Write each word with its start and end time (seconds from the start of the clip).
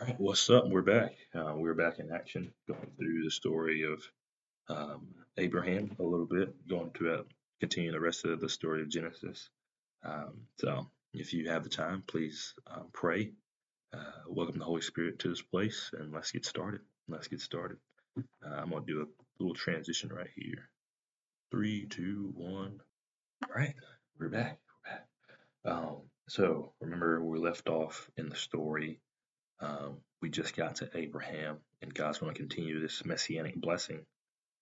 All 0.00 0.08
right, 0.08 0.18
what's 0.18 0.50
up? 0.50 0.68
We're 0.68 0.82
back. 0.82 1.14
Uh, 1.32 1.52
we're 1.54 1.74
back 1.74 2.00
in 2.00 2.10
action, 2.10 2.52
going 2.66 2.90
through 2.98 3.22
the 3.22 3.30
story 3.30 3.82
of 3.84 4.02
um, 4.68 5.06
Abraham 5.36 5.94
a 6.00 6.02
little 6.02 6.26
bit, 6.26 6.52
going 6.66 6.90
to 6.94 7.12
uh, 7.12 7.22
continue 7.60 7.92
the 7.92 8.00
rest 8.00 8.24
of 8.24 8.40
the 8.40 8.48
story 8.48 8.82
of 8.82 8.88
Genesis. 8.88 9.50
Um, 10.04 10.48
so, 10.58 10.88
if 11.12 11.32
you 11.32 11.48
have 11.48 11.62
the 11.62 11.68
time, 11.68 12.02
please 12.08 12.54
um, 12.66 12.88
pray. 12.92 13.34
Uh, 13.92 14.22
welcome 14.26 14.58
the 14.58 14.64
Holy 14.64 14.80
Spirit 14.80 15.20
to 15.20 15.28
this 15.28 15.42
place, 15.42 15.92
and 15.96 16.12
let's 16.12 16.32
get 16.32 16.44
started. 16.44 16.80
Let's 17.06 17.28
get 17.28 17.40
started. 17.40 17.76
Uh, 18.18 18.52
I'm 18.52 18.70
going 18.70 18.84
to 18.84 18.92
do 18.92 19.02
a 19.02 19.06
little 19.38 19.54
transition 19.54 20.10
right 20.12 20.30
here. 20.34 20.70
Three, 21.52 21.86
two, 21.86 22.32
one. 22.34 22.80
All 23.44 23.54
right, 23.54 23.76
we're 24.18 24.28
back. 24.28 24.58
We're 24.84 24.90
back. 24.92 25.06
Um, 25.64 25.96
so, 26.28 26.72
remember, 26.80 27.22
we 27.22 27.38
left 27.38 27.68
off 27.68 28.10
in 28.16 28.28
the 28.28 28.36
story 28.36 28.98
um, 29.64 29.96
we 30.20 30.30
just 30.30 30.56
got 30.56 30.76
to 30.76 30.90
Abraham, 30.94 31.58
and 31.82 31.94
God's 31.94 32.18
going 32.18 32.32
to 32.34 32.38
continue 32.38 32.80
this 32.80 33.04
messianic 33.04 33.56
blessing. 33.56 34.00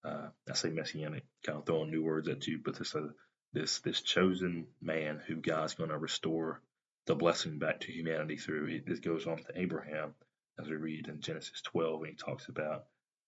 Uh, 0.04 0.28
I 0.48 0.54
say 0.54 0.70
messianic, 0.70 1.24
kind 1.44 1.58
of 1.58 1.66
throwing 1.66 1.90
new 1.90 2.02
words 2.02 2.28
at 2.28 2.46
you, 2.46 2.60
but 2.64 2.76
this 2.76 2.94
uh, 2.94 3.08
this 3.52 3.80
this 3.80 4.00
chosen 4.00 4.66
man 4.80 5.20
who 5.26 5.36
God's 5.36 5.74
going 5.74 5.90
to 5.90 5.98
restore 5.98 6.60
the 7.06 7.14
blessing 7.14 7.58
back 7.58 7.80
to 7.80 7.92
humanity 7.92 8.36
through. 8.36 8.66
It, 8.66 8.86
this 8.86 9.00
goes 9.00 9.26
on 9.26 9.38
to 9.38 9.60
Abraham, 9.60 10.14
as 10.60 10.68
we 10.68 10.76
read 10.76 11.08
in 11.08 11.20
Genesis 11.20 11.60
12, 11.62 12.00
when 12.00 12.10
he 12.10 12.16
talks 12.16 12.48
about, 12.48 12.84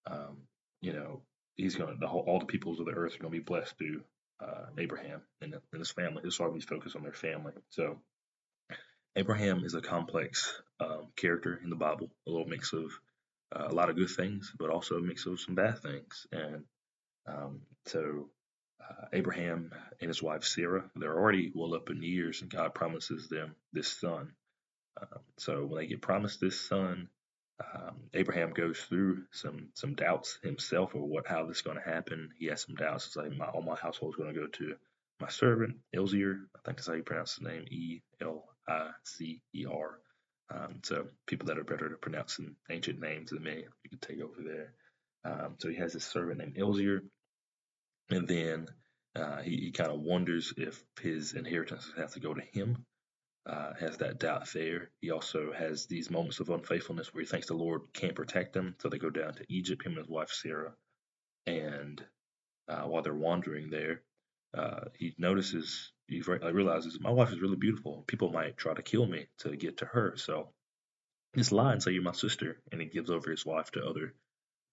um, 0.06 0.38
you 0.80 0.92
know, 0.92 1.22
he's 1.56 1.74
going 1.74 1.98
to 1.98 2.06
all 2.06 2.38
the 2.38 2.46
peoples 2.46 2.80
of 2.80 2.86
the 2.86 2.92
earth 2.92 3.16
are 3.16 3.18
going 3.18 3.32
to 3.32 3.38
be 3.38 3.44
blessed 3.44 3.76
through 3.78 4.02
uh, 4.40 4.66
Abraham 4.78 5.22
and, 5.40 5.54
and 5.54 5.78
his 5.78 5.90
family. 5.90 6.22
This 6.24 6.34
is 6.34 6.40
why 6.40 6.48
we 6.48 6.60
focus 6.60 6.94
on 6.94 7.02
their 7.02 7.12
family. 7.12 7.52
So 7.70 7.98
Abraham 9.16 9.64
is 9.64 9.74
a 9.74 9.80
complex 9.82 10.52
um, 10.80 11.08
character 11.16 11.60
in 11.62 11.70
the 11.70 11.76
Bible, 11.76 12.10
a 12.26 12.30
little 12.30 12.46
mix 12.46 12.72
of 12.72 12.86
uh, 13.54 13.68
a 13.68 13.74
lot 13.74 13.90
of 13.90 13.96
good 13.96 14.10
things, 14.10 14.52
but 14.58 14.70
also 14.70 14.96
a 14.96 15.02
mix 15.02 15.26
of 15.26 15.40
some 15.40 15.54
bad 15.54 15.78
things. 15.80 16.26
And 16.32 16.64
um, 17.26 17.60
so 17.86 18.30
uh, 18.82 19.06
Abraham 19.12 19.72
and 20.00 20.08
his 20.08 20.22
wife 20.22 20.44
Sarah, 20.44 20.84
they're 20.96 21.18
already 21.18 21.52
well 21.54 21.74
up 21.74 21.90
in 21.90 22.02
years, 22.02 22.42
and 22.42 22.50
God 22.50 22.74
promises 22.74 23.28
them 23.28 23.54
this 23.72 23.88
son. 23.88 24.32
Um, 25.00 25.20
so 25.38 25.64
when 25.66 25.80
they 25.82 25.86
get 25.86 26.02
promised 26.02 26.40
this 26.40 26.60
son, 26.60 27.08
um, 27.74 27.96
Abraham 28.14 28.52
goes 28.52 28.80
through 28.80 29.24
some 29.32 29.68
some 29.74 29.94
doubts 29.94 30.38
himself 30.42 30.94
of 30.94 31.02
what 31.02 31.26
how 31.26 31.46
this 31.46 31.58
is 31.58 31.62
going 31.62 31.78
to 31.78 31.90
happen. 31.90 32.30
He 32.38 32.46
has 32.46 32.62
some 32.62 32.74
doubts. 32.76 33.06
It's 33.06 33.16
like 33.16 33.36
my 33.36 33.46
all 33.46 33.62
my 33.62 33.76
household 33.76 34.14
is 34.14 34.16
going 34.22 34.34
to 34.34 34.40
go 34.40 34.46
to 34.48 34.74
my 35.20 35.28
servant 35.28 35.76
Eliezer. 35.94 36.40
I 36.56 36.58
think 36.64 36.78
that's 36.78 36.88
how 36.88 36.94
you 36.94 37.04
pronounce 37.04 37.36
his 37.36 37.46
name. 37.46 37.64
E 37.70 38.00
L 38.20 38.44
I 38.68 38.90
C 39.04 39.42
E 39.54 39.66
R. 39.66 39.98
Um, 40.50 40.80
so 40.82 41.06
people 41.26 41.46
that 41.46 41.58
are 41.58 41.64
better 41.64 41.92
at 41.92 42.00
pronouncing 42.00 42.56
ancient 42.70 43.00
names 43.00 43.30
than 43.30 43.42
me, 43.42 43.64
you 43.82 43.90
can 43.90 43.98
take 43.98 44.20
over 44.20 44.42
there. 44.42 44.74
Um, 45.24 45.56
so 45.58 45.68
he 45.68 45.76
has 45.76 45.92
this 45.94 46.04
servant 46.04 46.38
named 46.38 46.58
Eliezer, 46.58 47.02
and 48.10 48.28
then 48.28 48.68
uh, 49.16 49.40
he, 49.42 49.56
he 49.56 49.70
kind 49.72 49.90
of 49.90 50.00
wonders 50.00 50.52
if 50.56 50.82
his 51.00 51.32
inheritance 51.32 51.90
has 51.96 52.12
to 52.12 52.20
go 52.20 52.34
to 52.34 52.42
him. 52.52 52.84
Uh, 53.46 53.74
has 53.78 53.98
that 53.98 54.18
doubt 54.18 54.48
there. 54.54 54.90
He 55.02 55.10
also 55.10 55.52
has 55.52 55.86
these 55.86 56.10
moments 56.10 56.40
of 56.40 56.48
unfaithfulness 56.48 57.12
where 57.12 57.22
he 57.22 57.28
thinks 57.28 57.46
the 57.46 57.54
Lord 57.54 57.82
can't 57.92 58.14
protect 58.14 58.56
him, 58.56 58.74
so 58.80 58.88
they 58.88 58.96
go 58.98 59.10
down 59.10 59.34
to 59.34 59.44
Egypt, 59.50 59.84
him 59.84 59.92
and 59.92 59.98
his 59.98 60.08
wife 60.08 60.30
Sarah. 60.30 60.72
And 61.46 62.02
uh, 62.68 62.84
while 62.84 63.02
they're 63.02 63.14
wandering 63.14 63.68
there, 63.68 64.02
uh, 64.56 64.86
he 64.98 65.14
notices 65.18 65.92
he 66.06 66.20
realizes 66.20 67.00
my 67.00 67.10
wife 67.10 67.32
is 67.32 67.40
really 67.40 67.56
beautiful. 67.56 68.04
People 68.06 68.30
might 68.30 68.56
try 68.56 68.74
to 68.74 68.82
kill 68.82 69.06
me 69.06 69.26
to 69.38 69.56
get 69.56 69.78
to 69.78 69.86
her, 69.86 70.16
so 70.16 70.50
lie 71.50 71.72
and 71.72 71.82
say 71.82 71.92
you're 71.92 72.02
my 72.02 72.12
sister, 72.12 72.60
and 72.70 72.80
he 72.80 72.86
gives 72.86 73.10
over 73.10 73.30
his 73.30 73.46
wife 73.46 73.70
to 73.72 73.84
other 73.84 74.14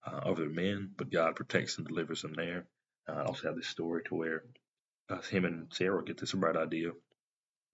uh, 0.06 0.20
other 0.30 0.48
men. 0.48 0.90
But 0.96 1.10
God 1.10 1.36
protects 1.36 1.78
and 1.78 1.86
delivers 1.86 2.24
him 2.24 2.34
there. 2.34 2.66
Uh, 3.08 3.12
I 3.12 3.24
also 3.24 3.48
have 3.48 3.56
this 3.56 3.68
story 3.68 4.02
to 4.04 4.14
where 4.14 4.44
uh, 5.08 5.20
him 5.22 5.44
and 5.44 5.72
Sarah 5.72 6.04
get 6.04 6.18
this 6.18 6.32
bright 6.32 6.56
idea 6.56 6.90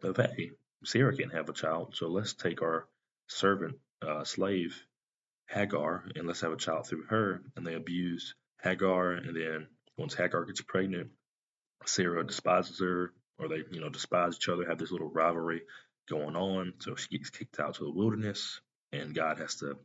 of 0.03 0.17
hey, 0.17 0.53
Sarah 0.85 1.17
can't 1.17 1.35
have 1.35 1.49
a 1.49 1.53
child, 1.53 1.95
so 1.97 2.09
let's 2.09 2.35
take 2.35 2.63
our 2.63 2.87
servant 3.27 3.77
uh, 4.07 4.25
slave 4.25 4.81
Hagar 5.49 6.05
and 6.15 6.27
let's 6.27 6.43
have 6.43 6.53
a 6.53 6.57
child 6.57 6.87
through 6.87 7.05
her. 7.09 7.43
And 7.57 7.67
they 7.67 7.75
abuse 7.75 8.35
Hagar, 8.63 9.13
and 9.13 9.37
then 9.37 9.67
once 9.97 10.15
Hagar 10.15 10.45
gets 10.45 10.61
pregnant, 10.61 11.11
Sarah 11.85 12.27
despises 12.27 12.81
her, 12.81 13.13
or 13.39 13.49
they, 13.49 13.65
you 13.71 13.81
know, 13.81 13.89
despise 13.91 14.37
each 14.37 14.49
other, 14.49 14.67
have 14.67 14.79
this 14.79 14.91
little 14.93 15.11
rivalry 15.11 15.63
going 16.09 16.37
on. 16.37 16.75
So 16.81 16.97
she 16.97 17.19
gets 17.19 17.31
kicked 17.31 17.61
out 17.61 17.75
to 17.77 17.85
the 17.85 17.93
wilderness, 17.93 18.61
and 18.93 19.15
God 19.15 19.39
has 19.39 19.57
to, 19.57 19.77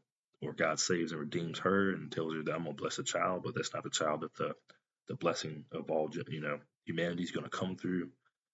or 0.42 0.54
God 0.54 0.80
saves 0.80 1.12
and 1.12 1.22
redeems 1.22 1.60
her 1.60 1.92
and 1.92 2.12
tells 2.12 2.34
her 2.34 2.44
that 2.44 2.54
I'm 2.54 2.64
gonna 2.64 2.76
bless 2.76 3.00
a 3.00 3.04
child, 3.04 3.44
but 3.44 3.56
that's 3.56 3.74
not 3.74 3.84
the 3.84 3.90
child 3.90 4.22
that 4.22 4.36
the 4.36 4.56
the 5.08 5.16
blessing 5.16 5.66
of 5.74 5.92
all, 5.92 6.10
you 6.30 6.42
know, 6.42 6.60
humanity 6.86 7.24
is 7.24 7.32
to 7.32 7.50
come 7.50 7.76
through. 7.76 8.10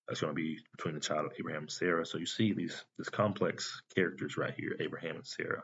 That's 0.08 0.22
to 0.32 0.36
be 0.36 0.58
between 0.76 0.96
the 0.96 1.02
child 1.02 1.28
of 1.28 1.34
Abraham 1.40 1.64
and 1.64 1.72
Sarah. 1.72 2.06
So 2.06 2.18
you 2.18 2.26
see 2.26 2.54
these 2.54 2.84
this 2.98 3.10
complex 3.10 3.84
characters 3.96 4.38
right 4.38 4.54
here, 4.58 4.76
Abraham 4.80 5.18
and 5.18 5.28
Sarah, 5.28 5.64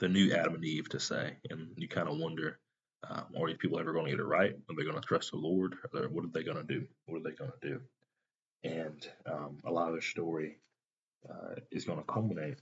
the 0.00 0.08
new 0.08 0.32
Adam 0.34 0.54
and 0.54 0.64
Eve 0.64 0.88
to 0.90 1.00
say, 1.00 1.38
and 1.50 1.70
you 1.76 1.88
kind 1.88 2.08
of 2.08 2.18
wonder 2.18 2.58
um, 3.08 3.26
are 3.38 3.48
these 3.48 3.58
people 3.58 3.78
ever 3.78 3.92
going 3.92 4.06
to 4.06 4.10
get 4.10 4.20
it 4.20 4.24
right? 4.24 4.52
Are 4.52 4.76
they 4.76 4.84
going 4.84 5.00
to 5.00 5.06
trust 5.06 5.30
the 5.30 5.38
Lord? 5.38 5.76
what 5.92 6.24
are 6.24 6.28
they 6.32 6.42
going 6.42 6.56
to 6.56 6.64
do? 6.64 6.86
What 7.06 7.18
are 7.18 7.22
they 7.22 7.36
going 7.36 7.52
to 7.60 7.68
do? 7.68 7.80
And 8.66 9.08
um, 9.26 9.58
a 9.64 9.70
lot 9.70 9.88
of 9.88 9.94
their 9.94 10.02
story 10.02 10.58
uh, 11.28 11.54
is 11.70 11.84
going 11.84 11.98
to 11.98 12.04
culminate. 12.04 12.58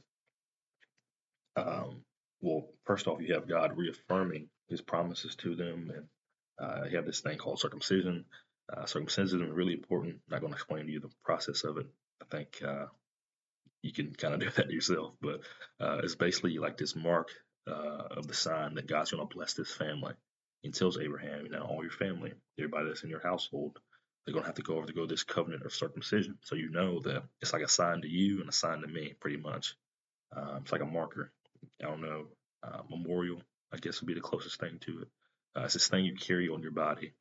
Um, 1.57 2.03
well, 2.41 2.67
first 2.85 3.07
off, 3.07 3.21
you 3.21 3.35
have 3.35 3.49
God 3.49 3.77
reaffirming 3.77 4.49
His 4.69 4.81
promises 4.81 5.35
to 5.37 5.55
them, 5.55 5.93
and 5.95 6.07
uh, 6.59 6.85
you 6.91 6.97
have 6.97 7.07
this 7.07 7.21
thing 7.21 7.39
called 7.39 7.61
circumcision. 7.61 8.25
Uh, 8.73 8.87
circumcision 8.87 9.43
is 9.43 9.51
really 9.51 9.73
important. 9.75 10.15
I'm 10.15 10.33
not 10.33 10.41
going 10.41 10.53
to 10.53 10.57
explain 10.57 10.87
to 10.87 10.93
you 10.93 11.01
the 11.01 11.11
process 11.25 11.65
of 11.65 11.79
it. 11.79 11.87
I 12.23 12.37
think 12.37 12.63
uh, 12.67 12.87
you 13.83 13.93
can 13.93 14.15
kind 14.15 14.35
of 14.35 14.41
do 14.41 14.51
that 14.57 14.71
yourself, 14.71 15.15
but 15.21 15.41
uh, 15.81 16.01
it's 16.03 16.17
basically 16.17 16.59
like 16.59 16.77
this 16.77 16.97
mark 16.97 17.29
uh, 17.67 18.17
of 18.17 18.27
the 18.27 18.35
sign 18.35 18.75
that 18.75 18.87
God's 18.89 19.13
going 19.13 19.27
to 19.27 19.35
bless 19.35 19.55
this 19.55 19.73
family. 19.73 20.15
He 20.63 20.71
tells 20.71 20.99
Abraham, 20.99 21.45
you 21.45 21.51
know, 21.51 21.63
all 21.63 21.83
your 21.83 21.93
family, 21.93 22.33
everybody 22.59 22.89
that's 22.89 23.05
in 23.05 23.11
your 23.11 23.23
household, 23.23 23.79
they're 24.25 24.33
going 24.33 24.45
to 24.45 24.49
have 24.49 24.57
to 24.57 24.63
go 24.63 24.77
over 24.77 24.87
to 24.87 24.93
go 24.93 25.07
this 25.07 25.25
covenant 25.25 25.65
of 25.65 25.75
circumcision. 25.75 26.39
So 26.43 26.57
you 26.57 26.71
know 26.71 27.01
that 27.01 27.25
it's 27.43 27.53
like 27.53 27.63
a 27.63 27.69
sign 27.69 28.03
to 28.03 28.09
you 28.09 28.41
and 28.41 28.49
a 28.49 28.53
sign 28.53 28.81
to 28.81 28.87
me, 28.87 29.15
pretty 29.21 29.37
much. 29.37 29.77
Um, 30.35 30.61
it's 30.63 30.73
like 30.73 30.83
a 30.83 30.87
marker. 30.87 31.33
I 31.83 31.87
don't 31.87 32.03
know, 32.03 32.27
uh, 32.63 32.83
memorial, 32.91 33.43
I 33.73 33.79
guess 33.79 34.01
would 34.01 34.09
be 34.09 34.15
the 34.15 34.21
closest 34.21 34.61
thing 34.61 34.79
to 34.83 35.03
it. 35.03 35.09
Uh, 35.57 35.65
it's 35.65 35.75
this 35.75 35.89
thing 35.89 36.05
you 36.05 36.15
carry 36.15 36.49
on 36.49 36.63
your 36.63 36.73
body 36.73 37.13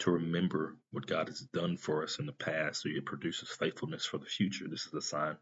to 0.00 0.10
remember 0.10 0.76
what 0.90 1.06
God 1.06 1.28
has 1.28 1.40
done 1.40 1.76
for 1.76 2.02
us 2.02 2.18
in 2.18 2.26
the 2.26 2.32
past, 2.32 2.82
so 2.82 2.88
it 2.88 3.06
produces 3.06 3.48
faithfulness 3.48 4.04
for 4.04 4.18
the 4.18 4.26
future. 4.26 4.66
This 4.68 4.86
is 4.86 4.92
the 4.92 5.02
sign 5.02 5.36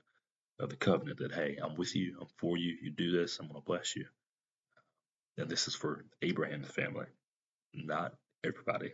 of 0.61 0.71
the 0.71 0.77
covenant 0.77 1.19
that, 1.19 1.33
hey, 1.33 1.59
I'm 1.63 1.77
with 1.77 1.97
you, 1.97 2.19
I'm 2.21 2.29
for 2.37 2.57
you, 2.57 2.77
you 2.83 2.91
do 2.91 3.11
this, 3.13 3.39
I'm 3.39 3.49
going 3.49 3.61
to 3.61 3.65
bless 3.65 3.97
you. 3.97 4.07
And 5.39 5.49
this 5.49 5.69
is 5.69 5.75
for 5.75 6.05
Abraham's 6.21 6.69
family, 6.69 7.07
not 7.75 8.15
everybody. 8.45 8.93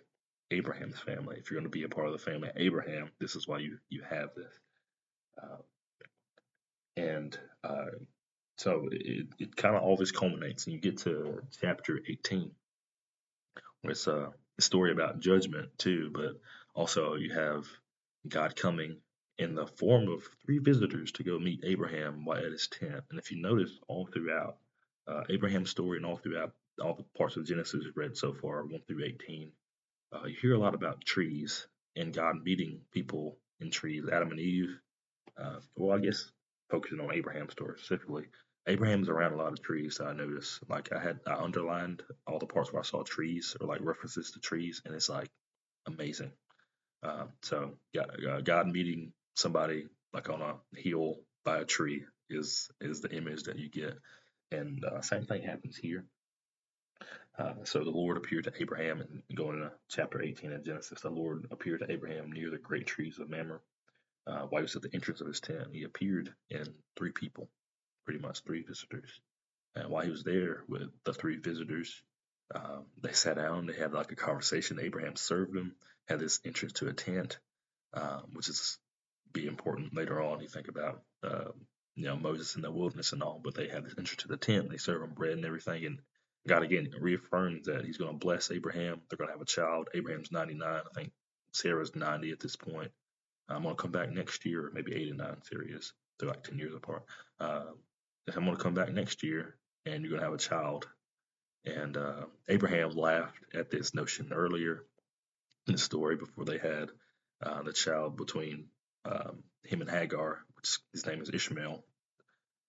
Abraham's 0.50 0.98
family. 0.98 1.36
If 1.38 1.50
you're 1.50 1.60
going 1.60 1.70
to 1.70 1.76
be 1.76 1.84
a 1.84 1.88
part 1.88 2.06
of 2.06 2.12
the 2.12 2.18
family 2.18 2.48
of 2.48 2.56
Abraham, 2.56 3.10
this 3.20 3.36
is 3.36 3.46
why 3.46 3.58
you, 3.58 3.78
you 3.88 4.02
have 4.08 4.30
this. 4.34 4.52
Uh, 5.42 5.62
and 6.96 7.38
uh, 7.62 7.90
so 8.56 8.88
it, 8.90 9.28
it 9.38 9.56
kind 9.56 9.76
of 9.76 9.82
always 9.82 10.10
culminates, 10.10 10.66
and 10.66 10.74
you 10.74 10.80
get 10.80 10.98
to 10.98 11.42
chapter 11.60 12.00
18, 12.08 12.50
where 13.82 13.92
it's 13.92 14.06
a 14.06 14.32
story 14.58 14.92
about 14.92 15.20
judgment 15.20 15.70
too, 15.78 16.10
but 16.12 16.40
also 16.74 17.14
you 17.14 17.32
have 17.32 17.66
God 18.26 18.56
coming 18.56 18.96
in 19.38 19.54
the 19.54 19.66
form 19.66 20.08
of 20.08 20.24
three 20.44 20.58
visitors 20.58 21.12
to 21.12 21.22
go 21.22 21.38
meet 21.38 21.62
Abraham 21.64 22.24
while 22.24 22.38
at 22.38 22.50
his 22.50 22.66
tent. 22.66 23.04
And 23.10 23.18
if 23.18 23.30
you 23.30 23.40
notice 23.40 23.70
all 23.86 24.06
throughout 24.06 24.56
uh, 25.06 25.22
Abraham's 25.30 25.70
story 25.70 25.98
and 25.98 26.06
all 26.06 26.16
throughout 26.16 26.52
all 26.82 26.94
the 26.94 27.04
parts 27.16 27.36
of 27.36 27.46
Genesis 27.46 27.84
read 27.94 28.16
so 28.16 28.32
far, 28.32 28.64
1 28.64 28.80
through 28.86 29.04
18, 29.04 29.52
uh, 30.12 30.26
you 30.26 30.36
hear 30.40 30.54
a 30.54 30.58
lot 30.58 30.74
about 30.74 31.04
trees 31.04 31.66
and 31.96 32.14
God 32.14 32.42
meeting 32.44 32.80
people 32.92 33.38
in 33.60 33.70
trees, 33.70 34.04
Adam 34.10 34.30
and 34.30 34.40
Eve. 34.40 34.78
Uh, 35.40 35.60
well, 35.76 35.96
I 35.96 36.00
guess 36.00 36.30
focusing 36.70 37.00
on 37.00 37.14
Abraham's 37.14 37.52
story 37.52 37.76
specifically. 37.78 38.26
Abraham's 38.66 39.08
around 39.08 39.32
a 39.32 39.36
lot 39.36 39.52
of 39.52 39.62
trees. 39.62 39.96
So 39.96 40.06
I 40.06 40.12
noticed, 40.12 40.60
like 40.68 40.92
I 40.92 41.00
had, 41.00 41.20
I 41.26 41.34
underlined 41.34 42.02
all 42.26 42.38
the 42.38 42.46
parts 42.46 42.72
where 42.72 42.80
I 42.82 42.84
saw 42.84 43.02
trees 43.02 43.56
or 43.60 43.66
like 43.66 43.80
references 43.82 44.32
to 44.32 44.40
trees, 44.40 44.82
and 44.84 44.94
it's 44.94 45.08
like 45.08 45.30
amazing. 45.86 46.32
Uh, 47.02 47.26
so 47.42 47.72
God, 47.94 48.44
God 48.44 48.68
meeting 48.68 49.12
somebody 49.36 49.86
like 50.14 50.30
on 50.30 50.42
a 50.42 50.56
hill 50.76 51.16
by 51.44 51.58
a 51.60 51.66
tree 51.66 52.04
is 52.30 52.70
is 52.80 53.00
the 53.02 53.10
image 53.16 53.44
that 53.44 53.58
you 53.58 53.70
get, 53.70 53.98
and 54.52 54.84
uh, 54.84 55.02
same 55.02 55.26
thing 55.26 55.42
happens 55.42 55.76
here. 55.76 56.04
Uh, 57.38 57.54
so 57.64 57.84
the 57.84 57.90
Lord 57.90 58.16
appeared 58.16 58.44
to 58.44 58.52
Abraham, 58.60 59.00
and 59.00 59.22
going 59.36 59.58
to 59.60 59.70
chapter 59.88 60.20
18 60.20 60.52
of 60.52 60.64
Genesis, 60.64 61.00
the 61.00 61.10
Lord 61.10 61.46
appeared 61.50 61.80
to 61.80 61.90
Abraham 61.90 62.32
near 62.32 62.50
the 62.50 62.58
great 62.58 62.86
trees 62.86 63.18
of 63.18 63.30
Mamre. 63.30 63.60
Uh, 64.26 64.42
while 64.42 64.60
he 64.60 64.64
was 64.64 64.76
at 64.76 64.82
the 64.82 64.92
entrance 64.92 65.20
of 65.20 65.26
his 65.28 65.40
tent, 65.40 65.68
he 65.72 65.84
appeared 65.84 66.34
in 66.50 66.74
three 66.96 67.12
people, 67.12 67.48
pretty 68.04 68.20
much 68.20 68.40
three 68.40 68.62
visitors. 68.62 69.20
And 69.74 69.88
while 69.88 70.04
he 70.04 70.10
was 70.10 70.24
there 70.24 70.64
with 70.68 70.90
the 71.04 71.14
three 71.14 71.36
visitors, 71.36 72.02
um, 72.54 72.86
they 73.00 73.12
sat 73.12 73.36
down, 73.36 73.66
they 73.66 73.74
had 73.74 73.92
like 73.92 74.10
a 74.10 74.16
conversation. 74.16 74.80
Abraham 74.80 75.16
served 75.16 75.54
them, 75.54 75.76
had 76.08 76.18
this 76.18 76.40
entrance 76.44 76.74
to 76.74 76.88
a 76.88 76.92
tent, 76.92 77.38
um, 77.94 78.24
which 78.32 78.48
is 78.48 78.78
be 79.32 79.46
important 79.46 79.94
later 79.94 80.20
on. 80.20 80.40
You 80.40 80.48
think 80.48 80.68
about 80.68 81.02
uh, 81.22 81.52
you 81.94 82.04
know 82.04 82.16
Moses 82.16 82.56
in 82.56 82.62
the 82.62 82.70
wilderness 82.70 83.12
and 83.12 83.22
all, 83.22 83.40
but 83.42 83.54
they 83.54 83.68
had 83.68 83.84
this 83.84 83.94
entrance 83.98 84.22
to 84.22 84.28
the 84.28 84.36
tent. 84.36 84.70
They 84.70 84.78
serve 84.78 85.02
him 85.02 85.14
bread 85.14 85.32
and 85.32 85.44
everything, 85.44 85.84
and 85.84 85.98
God 86.48 86.62
again 86.62 86.90
reaffirms 87.00 87.66
that 87.66 87.84
He's 87.84 87.98
going 87.98 88.12
to 88.12 88.18
bless 88.18 88.50
Abraham. 88.50 89.00
They're 89.08 89.16
going 89.16 89.28
to 89.28 89.34
have 89.34 89.42
a 89.42 89.46
child. 89.46 89.88
Abraham's 89.94 90.32
99, 90.32 90.68
I 90.68 90.80
think 90.94 91.12
Sarah's 91.52 91.94
90 91.94 92.32
at 92.32 92.40
this 92.40 92.56
point. 92.56 92.90
I'm 93.48 93.62
going 93.62 93.76
to 93.76 93.80
come 93.82 93.92
back 93.92 94.10
next 94.10 94.44
year, 94.44 94.70
maybe 94.74 94.94
89. 94.94 95.36
Sarah 95.44 95.64
is. 95.66 95.92
They're 96.18 96.28
like 96.28 96.44
10 96.44 96.58
years 96.58 96.74
apart. 96.74 97.04
Uh, 97.40 97.64
I'm 98.34 98.44
going 98.44 98.56
to 98.56 98.62
come 98.62 98.74
back 98.74 98.92
next 98.92 99.22
year, 99.22 99.56
and 99.86 100.02
you're 100.02 100.10
going 100.10 100.20
to 100.20 100.26
have 100.26 100.34
a 100.34 100.38
child. 100.38 100.86
And 101.64 101.96
uh, 101.96 102.26
Abraham 102.48 102.90
laughed 102.90 103.42
at 103.54 103.70
this 103.70 103.94
notion 103.94 104.32
earlier 104.32 104.84
in 105.66 105.74
the 105.74 105.78
story 105.78 106.16
before 106.16 106.44
they 106.44 106.58
had 106.58 106.90
uh, 107.42 107.62
the 107.62 107.72
child 107.72 108.16
between 108.16 108.66
um, 109.04 109.42
him 109.64 109.80
and 109.80 109.90
Hagar, 109.90 110.40
which 110.56 110.78
his 110.92 111.06
name 111.06 111.22
is 111.22 111.30
Ishmael. 111.30 111.84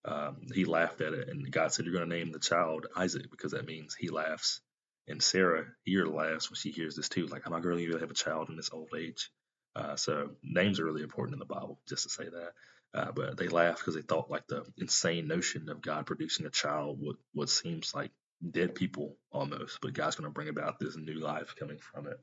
Um, 0.04 0.46
he 0.54 0.64
laughed 0.64 1.00
at 1.00 1.12
it, 1.14 1.28
and 1.28 1.50
God 1.50 1.72
said, 1.72 1.84
"You're 1.86 1.94
going 1.94 2.08
to 2.08 2.16
name 2.16 2.32
the 2.32 2.38
child 2.40 2.86
Isaac 2.96 3.30
because 3.30 3.52
that 3.52 3.66
means 3.66 3.94
he 3.94 4.08
laughs." 4.10 4.60
And 5.08 5.22
Sarah 5.22 5.66
here 5.84 6.06
laughs 6.06 6.50
when 6.50 6.56
she 6.56 6.70
hears 6.70 6.96
this 6.96 7.08
too. 7.08 7.26
Like, 7.26 7.42
I'm 7.46 7.52
not 7.52 7.62
going 7.62 7.78
to 7.78 7.98
have 7.98 8.10
a 8.10 8.14
child 8.14 8.48
in 8.50 8.56
this 8.56 8.70
old 8.72 8.90
age. 8.96 9.30
Uh, 9.76 9.96
so 9.96 10.30
names 10.42 10.80
are 10.80 10.84
really 10.84 11.02
important 11.02 11.34
in 11.34 11.40
the 11.40 11.44
Bible, 11.46 11.80
just 11.88 12.04
to 12.04 12.10
say 12.10 12.24
that. 12.24 12.52
Uh, 12.94 13.12
but 13.12 13.36
they 13.36 13.48
laugh 13.48 13.78
because 13.78 13.94
they 13.94 14.02
thought 14.02 14.30
like 14.30 14.46
the 14.48 14.64
insane 14.78 15.28
notion 15.28 15.68
of 15.68 15.82
God 15.82 16.06
producing 16.06 16.46
a 16.46 16.50
child, 16.50 16.98
what 17.00 17.16
what 17.34 17.48
seems 17.50 17.94
like 17.94 18.10
dead 18.50 18.74
people 18.74 19.16
almost, 19.32 19.78
but 19.82 19.92
God's 19.94 20.16
going 20.16 20.28
to 20.28 20.34
bring 20.34 20.48
about 20.48 20.78
this 20.80 20.96
new 20.96 21.20
life 21.20 21.54
coming 21.58 21.78
from 21.78 22.06
it. 22.06 22.18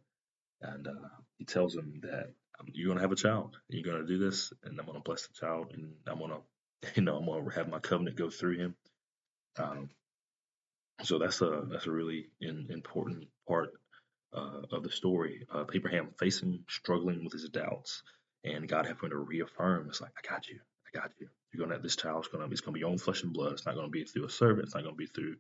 And 0.62 0.88
uh, 0.88 1.10
He 1.38 1.46
tells 1.46 1.74
them 1.74 2.02
that 2.04 2.34
um, 2.60 2.68
you're 2.74 2.88
going 2.88 2.98
to 2.98 3.04
have 3.04 3.12
a 3.12 3.16
child. 3.16 3.58
You're 3.70 3.84
going 3.84 4.02
to 4.06 4.08
do 4.08 4.18
this, 4.18 4.54
and 4.64 4.80
I'm 4.80 4.86
going 4.86 4.98
to 4.98 5.04
bless 5.04 5.28
the 5.28 5.34
child, 5.34 5.74
and 5.74 5.94
I'm 6.08 6.20
going 6.20 6.32
to, 6.32 6.42
you 6.96 7.04
know, 7.04 7.18
I'm 7.18 7.26
to 7.50 7.56
have 7.56 7.70
my 7.70 7.80
covenant 7.80 8.18
go 8.18 8.30
through 8.30 8.58
him. 8.58 8.76
Um, 9.58 9.90
so 11.04 11.20
that's 11.20 11.42
a 11.42 11.64
that's 11.70 11.88
a 11.88 11.92
really 11.92 12.28
in, 12.42 12.68
important 12.70 13.28
part 13.48 13.70
uh, 14.34 14.62
of 14.72 14.84
the 14.84 14.92
story 14.92 15.46
of 15.50 15.70
Abraham 15.74 16.10
facing, 16.20 16.64
struggling 16.70 17.24
with 17.24 17.34
his 17.34 17.50
doubts, 17.50 18.04
and 18.44 18.68
God 18.68 18.86
having 18.86 19.10
to 19.10 19.18
reaffirm, 19.18 19.88
it's 19.90 20.02
like, 20.02 20.12
I 20.18 20.30
got 20.30 20.48
you, 20.48 20.60
I 20.88 21.00
got 21.00 21.12
you. 21.20 21.28
You're 21.52 21.66
gonna 21.66 21.76
have 21.76 21.84
this 21.84 21.96
child's 21.96 22.28
gonna 22.28 22.48
it's 22.52 22.62
gonna 22.62 22.74
be 22.74 22.82
your 22.82 22.90
own 22.90 22.98
flesh 22.98 23.24
and 23.24 23.34
blood. 23.34 23.54
It's 23.54 23.66
not 23.66 23.76
gonna 23.76 23.90
be 23.90 24.04
through 24.04 24.26
a 24.26 24.30
servant. 24.30 24.66
It's 24.66 24.76
not 24.76 24.84
gonna 24.84 24.96
be 24.96 25.08
through 25.08 25.38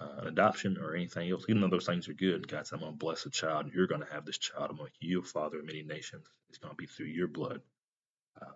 uh, 0.00 0.22
an 0.22 0.28
adoption 0.28 0.78
or 0.80 0.94
anything 0.94 1.30
else. 1.30 1.44
Even 1.48 1.60
though 1.60 1.68
those 1.68 1.86
things 1.86 2.08
are 2.08 2.14
good, 2.14 2.48
God 2.48 2.66
said, 2.66 2.76
I'm 2.76 2.84
gonna 2.84 2.96
bless 2.96 3.26
a 3.26 3.30
child. 3.30 3.66
And 3.66 3.74
you're 3.74 3.86
gonna 3.88 4.06
have 4.10 4.24
this 4.24 4.38
child. 4.38 4.70
I'm 4.70 4.76
gonna 4.76 4.84
make 4.84 4.94
you 5.00 5.20
a 5.20 5.24
father 5.24 5.58
of 5.58 5.66
many 5.66 5.82
nations. 5.82 6.26
It's 6.48 6.58
gonna 6.58 6.74
be 6.74 6.86
through 6.86 7.06
your 7.06 7.28
blood, 7.28 7.60
uh, 8.40 8.46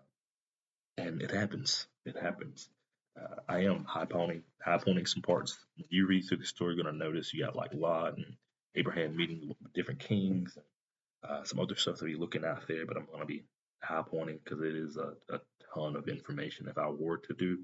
and 0.97 1.23
it 1.23 1.31
happens. 1.31 1.87
It 2.05 2.17
happens. 2.21 2.69
Uh, 3.21 3.37
I 3.49 3.61
am 3.61 3.85
high 3.85 4.07
pointing, 4.07 4.43
high 4.63 4.79
pointing 4.79 5.07
some 5.07 5.23
parts. 5.23 5.59
When 5.77 5.87
you 5.91 6.07
read 6.07 6.25
through 6.25 6.39
the 6.39 6.47
story, 6.47 6.75
you're 6.75 6.85
gonna 6.85 6.97
notice 6.97 7.33
you 7.33 7.45
got 7.45 7.57
like 7.57 7.75
Lot 7.75 8.17
and 8.17 8.37
Abraham 8.75 9.17
meeting 9.17 9.55
different 9.75 10.01
kings, 10.01 10.57
uh, 11.29 11.45
some 11.45 11.61
other 11.61 11.77
stuff 11.77 11.99
to 11.99 12.05
be 12.05 12.15
looking 12.15 12.45
at 12.45 12.67
there. 12.69 12.87
But 12.87 12.97
I'm 12.97 13.07
gonna 13.13 13.27
be 13.27 13.45
high 13.83 14.03
pointing 14.07 14.41
because 14.43 14.61
it 14.63 14.75
is 14.75 14.97
a, 14.97 15.15
a 15.35 15.41
ton 15.75 15.97
of 15.97 16.09
information. 16.09 16.69
If 16.69 16.79
I 16.79 16.89
were 16.89 17.19
to 17.19 17.35
do 17.35 17.59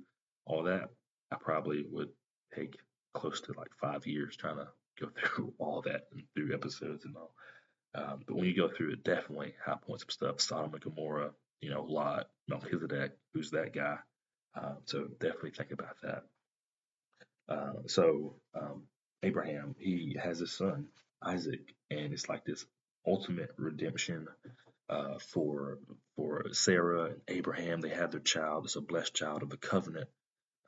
all 0.46 0.64
that, 0.64 0.90
I 1.30 1.36
probably 1.40 1.84
would 1.90 2.10
take 2.54 2.76
close 3.14 3.40
to 3.42 3.52
like 3.52 3.70
five 3.80 4.06
years 4.06 4.36
trying 4.36 4.56
to 4.56 4.68
go 5.00 5.08
through 5.24 5.54
all 5.58 5.82
that 5.82 6.06
and 6.12 6.22
through 6.34 6.54
episodes 6.54 7.04
and 7.04 7.16
all. 7.16 7.32
Um, 7.94 8.20
but 8.26 8.36
when 8.36 8.44
you 8.44 8.56
go 8.56 8.68
through 8.68 8.92
it, 8.92 9.04
definitely 9.04 9.54
high 9.64 9.78
points 9.86 10.04
of 10.04 10.12
stuff. 10.12 10.40
Sodom 10.40 10.72
and 10.74 10.82
Gomorrah, 10.82 11.30
you 11.60 11.70
know, 11.70 11.84
Lot, 11.84 12.28
Melchizedek, 12.48 13.12
who's 13.34 13.50
that 13.50 13.74
guy? 13.74 13.98
Uh, 14.54 14.74
so 14.84 15.08
definitely 15.20 15.50
think 15.50 15.72
about 15.72 15.96
that. 16.02 16.24
Uh, 17.48 17.72
so 17.86 18.36
um, 18.54 18.82
Abraham, 19.22 19.74
he 19.78 20.16
has 20.22 20.40
a 20.40 20.46
son, 20.46 20.88
Isaac, 21.22 21.74
and 21.90 22.12
it's 22.12 22.28
like 22.28 22.44
this 22.44 22.64
ultimate 23.06 23.50
redemption 23.56 24.28
uh, 24.88 25.18
for 25.18 25.78
for 26.16 26.44
Sarah 26.52 27.06
and 27.06 27.20
Abraham. 27.28 27.80
They 27.80 27.90
have 27.90 28.10
their 28.10 28.20
child. 28.20 28.64
It's 28.64 28.76
a 28.76 28.80
blessed 28.80 29.14
child 29.14 29.42
of 29.42 29.50
the 29.50 29.56
covenant. 29.56 30.08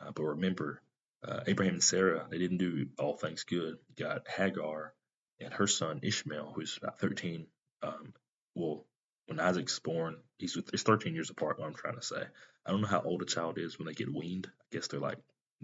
Uh, 0.00 0.12
but 0.12 0.24
remember, 0.24 0.80
uh, 1.26 1.40
Abraham 1.46 1.74
and 1.74 1.84
Sarah, 1.84 2.26
they 2.30 2.38
didn't 2.38 2.58
do 2.58 2.86
all 2.98 3.16
things 3.16 3.44
good. 3.44 3.76
Got 3.98 4.28
Hagar 4.28 4.94
and 5.40 5.52
her 5.52 5.66
son 5.66 6.00
Ishmael, 6.02 6.52
who's 6.54 6.78
about 6.82 6.98
13. 7.00 7.46
Um, 7.82 8.14
well, 8.54 8.86
when 9.30 9.38
Isaac's 9.38 9.78
born, 9.78 10.16
he's 10.38 10.56
it's 10.56 10.82
13 10.82 11.14
years 11.14 11.30
apart. 11.30 11.58
What 11.58 11.68
I'm 11.68 11.74
trying 11.74 11.94
to 11.94 12.02
say, 12.02 12.20
I 12.66 12.70
don't 12.70 12.80
know 12.80 12.88
how 12.88 13.02
old 13.02 13.22
a 13.22 13.26
child 13.26 13.58
is 13.58 13.78
when 13.78 13.86
they 13.86 13.94
get 13.94 14.12
weaned. 14.12 14.48
I 14.48 14.64
guess 14.76 14.88
they're 14.88 14.98
like 14.98 15.18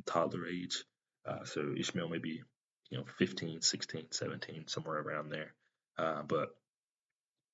toddler 0.06 0.46
age. 0.46 0.84
Uh, 1.26 1.44
so 1.44 1.74
Ishmael 1.76 2.08
may 2.08 2.18
be, 2.18 2.42
you 2.90 2.98
know, 2.98 3.04
15, 3.18 3.62
16, 3.62 4.06
17, 4.12 4.68
somewhere 4.68 5.00
around 5.00 5.30
there. 5.30 5.52
Uh, 5.98 6.22
but 6.22 6.50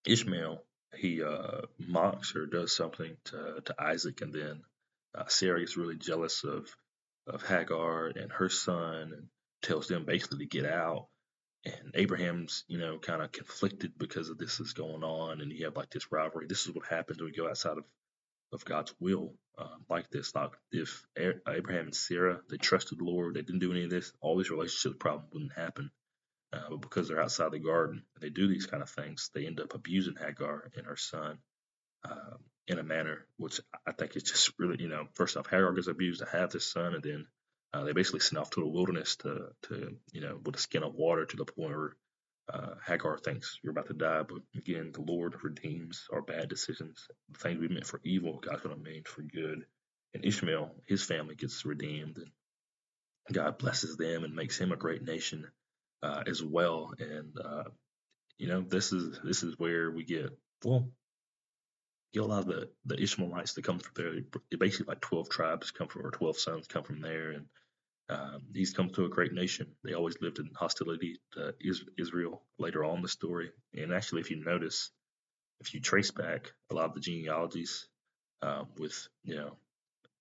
Ishmael, 0.04 0.62
he 0.94 1.22
uh, 1.22 1.62
mocks 1.78 2.36
or 2.36 2.44
does 2.44 2.76
something 2.76 3.16
to, 3.26 3.62
to 3.64 3.74
Isaac, 3.82 4.20
and 4.20 4.34
then 4.34 4.60
uh, 5.16 5.24
Sarah 5.28 5.60
gets 5.60 5.78
really 5.78 5.96
jealous 5.96 6.44
of 6.44 6.68
of 7.26 7.42
Hagar 7.46 8.08
and 8.08 8.32
her 8.32 8.50
son, 8.50 9.12
and 9.14 9.28
tells 9.62 9.88
them 9.88 10.04
basically 10.04 10.40
to 10.40 10.46
get 10.46 10.66
out. 10.66 11.06
And 11.64 11.92
Abraham's, 11.94 12.64
you 12.66 12.78
know, 12.78 12.98
kind 12.98 13.22
of 13.22 13.30
conflicted 13.30 13.92
because 13.96 14.28
of 14.30 14.38
this 14.38 14.58
is 14.58 14.72
going 14.72 15.04
on, 15.04 15.40
and 15.40 15.52
you 15.52 15.64
have 15.66 15.76
like 15.76 15.90
this 15.90 16.10
rivalry. 16.10 16.46
This 16.48 16.66
is 16.66 16.74
what 16.74 16.86
happens 16.86 17.18
when 17.18 17.26
we 17.26 17.36
go 17.36 17.48
outside 17.48 17.78
of 17.78 17.84
of 18.52 18.64
God's 18.64 18.94
will 19.00 19.34
um, 19.58 19.84
like 19.88 20.10
this. 20.10 20.34
Like 20.34 20.50
if 20.70 21.04
Abraham 21.16 21.86
and 21.86 21.94
Sarah 21.94 22.40
they 22.50 22.56
trusted 22.56 22.98
the 22.98 23.04
Lord, 23.04 23.34
they 23.34 23.42
didn't 23.42 23.60
do 23.60 23.72
any 23.72 23.84
of 23.84 23.90
this, 23.90 24.12
all 24.20 24.36
these 24.36 24.50
relationship 24.50 24.98
problems 25.00 25.32
wouldn't 25.32 25.52
happen. 25.52 25.90
Uh, 26.52 26.68
but 26.70 26.82
because 26.82 27.08
they're 27.08 27.22
outside 27.22 27.50
the 27.50 27.58
garden 27.58 28.04
and 28.14 28.22
they 28.22 28.28
do 28.28 28.46
these 28.46 28.66
kind 28.66 28.82
of 28.82 28.90
things, 28.90 29.30
they 29.34 29.46
end 29.46 29.58
up 29.58 29.74
abusing 29.74 30.16
Hagar 30.16 30.70
and 30.76 30.86
her 30.86 30.96
son 30.96 31.38
uh, 32.04 32.36
in 32.68 32.78
a 32.78 32.82
manner 32.82 33.26
which 33.38 33.60
I 33.86 33.92
think 33.92 34.16
is 34.16 34.24
just 34.24 34.52
really, 34.58 34.76
you 34.80 34.88
know, 34.88 35.06
first 35.14 35.36
off, 35.36 35.46
Hagar 35.48 35.72
gets 35.72 35.88
abused 35.88 36.20
to 36.20 36.26
have 36.26 36.50
this 36.50 36.70
son, 36.70 36.94
and 36.94 37.02
then 37.02 37.26
uh, 37.74 37.84
they 37.84 37.92
basically 37.92 38.20
send 38.20 38.38
off 38.38 38.50
to 38.50 38.60
the 38.60 38.68
wilderness 38.68 39.16
to, 39.16 39.48
to, 39.62 39.96
you 40.12 40.20
know, 40.20 40.38
with 40.44 40.56
a 40.56 40.60
skin 40.60 40.82
of 40.82 40.94
water 40.94 41.26
to 41.26 41.36
the 41.36 41.44
point 41.44 41.70
where 41.70 41.96
uh, 42.52 42.74
Hagar 42.86 43.18
thinks 43.18 43.58
you're 43.62 43.70
about 43.72 43.88
to 43.88 43.94
die, 43.94 44.22
but 44.22 44.38
again, 44.56 44.92
the 44.92 45.00
Lord 45.02 45.36
redeems 45.42 46.06
our 46.12 46.22
bad 46.22 46.48
decisions. 46.48 47.06
The 47.30 47.38
things 47.38 47.60
we 47.60 47.68
meant 47.68 47.86
for 47.86 48.00
evil, 48.04 48.40
God's 48.40 48.62
going 48.62 48.76
to 48.76 48.82
mean 48.82 49.04
for 49.04 49.22
good. 49.22 49.64
And 50.14 50.24
Ishmael, 50.24 50.74
his 50.86 51.04
family 51.04 51.34
gets 51.36 51.64
redeemed, 51.64 52.18
and 52.18 52.28
God 53.32 53.58
blesses 53.58 53.96
them 53.96 54.24
and 54.24 54.34
makes 54.34 54.58
him 54.58 54.72
a 54.72 54.76
great 54.76 55.02
nation 55.02 55.46
uh, 56.02 56.24
as 56.26 56.42
well. 56.42 56.92
And 56.98 57.32
uh, 57.42 57.64
you 58.38 58.48
know, 58.48 58.62
this 58.62 58.92
is 58.92 59.18
this 59.24 59.42
is 59.42 59.58
where 59.58 59.90
we 59.90 60.04
get 60.04 60.30
well, 60.64 60.88
get 62.12 62.24
a 62.24 62.26
lot 62.26 62.40
of 62.40 62.46
the 62.46 62.70
the 62.84 63.00
Ishmaelites 63.02 63.54
that 63.54 63.64
come 63.64 63.78
from 63.78 63.92
there. 63.96 64.14
Basically, 64.58 64.86
like 64.86 65.00
twelve 65.00 65.30
tribes 65.30 65.70
come 65.70 65.88
from, 65.88 66.06
or 66.06 66.10
twelve 66.10 66.38
sons 66.38 66.66
come 66.66 66.84
from 66.84 67.00
there, 67.00 67.30
and 67.30 67.46
um, 68.08 68.42
he's 68.54 68.72
come 68.72 68.90
to 68.90 69.04
a 69.04 69.08
great 69.08 69.32
nation. 69.32 69.66
They 69.84 69.94
always 69.94 70.20
lived 70.20 70.38
in 70.38 70.50
hostility 70.54 71.20
to 71.32 71.54
Israel 71.98 72.42
later 72.58 72.84
on 72.84 72.96
in 72.96 73.02
the 73.02 73.08
story. 73.08 73.50
And 73.74 73.92
actually, 73.92 74.20
if 74.20 74.30
you 74.30 74.44
notice, 74.44 74.90
if 75.60 75.72
you 75.74 75.80
trace 75.80 76.10
back 76.10 76.52
a 76.70 76.74
lot 76.74 76.86
of 76.86 76.94
the 76.94 77.00
genealogies 77.00 77.88
um, 78.42 78.68
with, 78.76 79.08
you 79.24 79.36
know, 79.36 79.56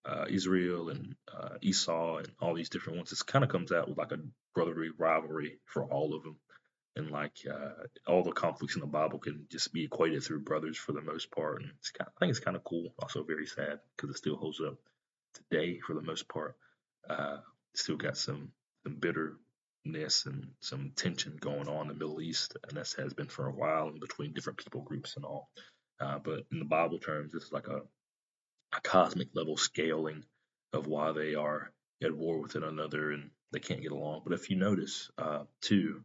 uh, 0.06 0.26
Israel 0.30 0.90
and 0.90 1.16
uh, 1.32 1.56
Esau 1.62 2.18
and 2.18 2.32
all 2.40 2.56
these 2.56 2.70
different 2.70 2.98
ones, 2.98 3.12
it 3.12 3.26
kind 3.26 3.44
of 3.44 3.52
comes 3.52 3.72
out 3.72 3.90
with 3.90 3.98
like 3.98 4.12
a 4.12 4.20
brotherly 4.56 4.90
rivalry 4.98 5.60
for 5.66 5.84
all 5.86 6.16
of 6.16 6.24
them. 6.24 6.38
And 6.96 7.10
like 7.10 7.38
uh, 7.50 7.86
all 8.06 8.24
the 8.24 8.32
conflicts 8.32 8.76
in 8.76 8.82
the 8.82 8.88
Bible 8.88 9.20
can 9.20 9.46
just 9.50 9.72
be 9.72 9.86
equated 9.86 10.24
through 10.24 10.42
brothers 10.42 10.78
for 10.78 10.92
the 10.92 11.02
most 11.02 11.32
part. 11.32 11.62
And 11.62 11.72
kind 11.98 12.08
of, 12.08 12.14
I 12.16 12.20
think 12.20 12.30
it's 12.32 12.40
kind 12.40 12.58
of 12.58 12.64
cool, 12.64 12.94
also 13.00 13.24
very 13.24 13.46
sad 13.46 13.80
because 13.96 14.14
it 14.14 14.18
still 14.18 14.36
holds 14.36 14.60
up 14.60 14.78
today 15.34 15.80
for 15.80 15.94
the 15.94 16.02
most 16.02 16.28
part. 16.28 16.56
Still 17.76 17.98
got 17.98 18.18
some 18.18 18.52
some 18.86 18.96
bitterness 18.96 20.26
and 20.26 20.50
some 20.62 20.92
tension 20.96 21.38
going 21.40 21.68
on 21.68 21.84
in 21.84 21.88
the 21.90 21.94
Middle 21.94 22.22
East, 22.22 22.58
and 22.68 22.78
this 22.78 22.94
has 22.96 23.14
been 23.14 23.28
for 23.28 23.48
a 23.48 23.54
while 23.54 23.90
in 23.90 24.00
between 24.00 24.34
different 24.34 24.60
people 24.60 24.82
groups 24.82 25.16
and 25.16 25.26
all. 25.26 25.50
Uh, 26.00 26.20
but 26.20 26.46
in 26.52 26.60
the 26.60 26.66
Bible 26.66 27.00
terms, 27.00 27.34
it's 27.36 27.52
like 27.52 27.68
a, 27.68 27.82
a 28.76 28.82
cosmic 28.82 29.30
level 29.36 29.58
scaling 29.58 30.24
of 30.74 30.88
why 30.88 31.12
they 31.12 31.36
are 31.36 31.72
at 32.04 32.16
war 32.16 32.40
with 32.40 32.56
one 32.56 32.64
another 32.64 33.12
and 33.12 33.30
they 33.52 33.60
can't 33.60 33.82
get 33.82 33.92
along. 33.92 34.22
But 34.26 34.34
if 34.34 34.50
you 34.50 34.58
notice, 34.58 35.12
uh, 35.18 35.44
too, 35.62 36.04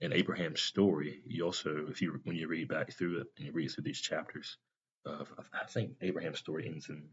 in 0.00 0.12
Abraham's 0.12 0.60
story, 0.62 1.22
you 1.26 1.44
also, 1.44 1.86
if 1.90 2.02
you 2.02 2.20
when 2.24 2.36
you 2.36 2.48
read 2.48 2.68
back 2.68 2.92
through 2.92 3.20
it 3.20 3.28
and 3.36 3.46
you 3.46 3.52
read 3.52 3.70
through 3.70 3.84
these 3.84 4.00
chapters, 4.00 4.58
of 5.06 5.28
I 5.52 5.66
think 5.66 5.92
Abraham's 6.02 6.38
story 6.40 6.66
ends 6.66 6.88
in 6.88 7.04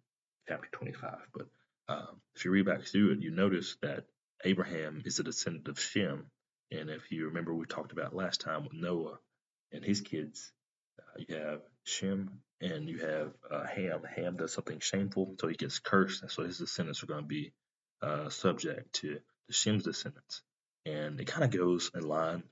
chapter 0.47 0.67
25, 0.73 1.17
but 1.33 1.47
Um, 1.89 2.21
if 2.35 2.45
you 2.45 2.51
read 2.51 2.67
back 2.67 2.83
through 2.83 3.13
it, 3.13 3.21
you 3.21 3.31
notice 3.31 3.75
that 3.81 4.05
Abraham 4.45 5.01
is 5.05 5.19
a 5.19 5.23
descendant 5.23 5.67
of 5.67 5.79
Shem. 5.79 6.27
And 6.71 6.89
if 6.89 7.11
you 7.11 7.25
remember, 7.25 7.53
we 7.53 7.65
talked 7.65 7.91
about 7.91 8.15
last 8.15 8.41
time 8.41 8.63
with 8.63 8.73
Noah 8.73 9.17
and 9.73 9.83
his 9.83 10.01
kids, 10.01 10.53
uh, 10.99 11.23
you 11.27 11.35
have 11.35 11.61
Shem 11.83 12.41
and 12.61 12.87
you 12.87 12.99
have 12.99 13.33
uh, 13.49 13.65
Ham. 13.65 14.01
Ham 14.15 14.37
does 14.37 14.53
something 14.53 14.79
shameful, 14.79 15.35
so 15.39 15.47
he 15.47 15.55
gets 15.55 15.79
cursed, 15.79 16.21
and 16.21 16.31
so 16.31 16.43
his 16.43 16.59
descendants 16.59 17.01
are 17.01 17.07
going 17.07 17.23
to 17.23 17.27
be 17.27 17.53
uh, 18.03 18.29
subject 18.29 18.93
to 18.93 19.19
Shem's 19.49 19.83
descendants. 19.83 20.43
And 20.85 21.19
it 21.19 21.25
kind 21.25 21.43
of 21.43 21.51
goes 21.51 21.89
in 21.95 22.07
line. 22.07 22.43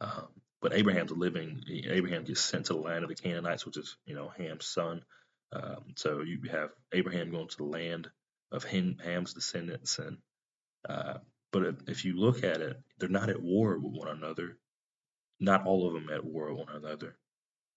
Um, 0.00 0.28
but 0.60 0.74
Abraham's 0.74 1.10
living. 1.10 1.64
Abraham 1.68 2.24
gets 2.24 2.40
sent 2.42 2.66
to 2.66 2.74
the 2.74 2.80
land 2.80 3.02
of 3.04 3.08
the 3.08 3.14
Canaanites, 3.14 3.64
which 3.64 3.78
is 3.78 3.96
you 4.04 4.14
know 4.14 4.28
Ham's 4.36 4.66
son. 4.66 5.02
Um, 5.52 5.94
so 5.96 6.22
you 6.22 6.40
have 6.50 6.70
Abraham 6.92 7.30
going 7.30 7.48
to 7.48 7.56
the 7.56 7.64
land 7.64 8.08
of 8.52 8.64
Ham's 8.64 9.34
descendants, 9.34 9.98
and 9.98 10.18
uh, 10.88 11.18
but 11.52 11.76
if 11.88 12.04
you 12.04 12.16
look 12.18 12.44
at 12.44 12.60
it, 12.60 12.76
they're 12.98 13.08
not 13.08 13.30
at 13.30 13.42
war 13.42 13.78
with 13.78 13.94
one 13.94 14.08
another. 14.08 14.58
Not 15.40 15.66
all 15.66 15.86
of 15.88 15.94
them 15.94 16.10
at 16.10 16.24
war 16.24 16.52
with 16.54 16.68
one 16.68 16.76
another. 16.76 17.16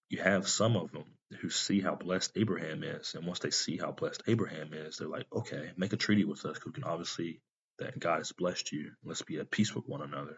You 0.10 0.22
have 0.22 0.48
some 0.48 0.78
of 0.78 0.92
them 0.92 1.06
who 1.42 1.50
see 1.50 1.82
how 1.82 1.96
blessed 1.96 2.34
Abraham 2.36 2.84
is, 2.84 3.16
and 3.16 3.26
once 3.26 3.40
they 3.40 3.52
see 3.52 3.78
how 3.78 3.92
blessed 3.92 4.24
Abraham 4.28 4.74
is, 4.74 4.98
they're 4.98 5.08
like, 5.08 5.28
okay, 5.34 5.72
make 5.78 5.94
a 5.94 5.98
treaty 5.98 6.26
with 6.26 6.46
us, 6.46 6.54
because 6.56 6.68
we 6.68 6.74
can 6.74 6.84
obviously 6.86 7.42
that 7.80 8.00
God 8.00 8.20
has 8.20 8.32
blessed 8.32 8.72
you. 8.72 8.92
Let's 9.04 9.24
be 9.24 9.40
at 9.40 9.52
peace 9.52 9.74
with 9.76 9.88
one 9.88 10.02
another. 10.04 10.38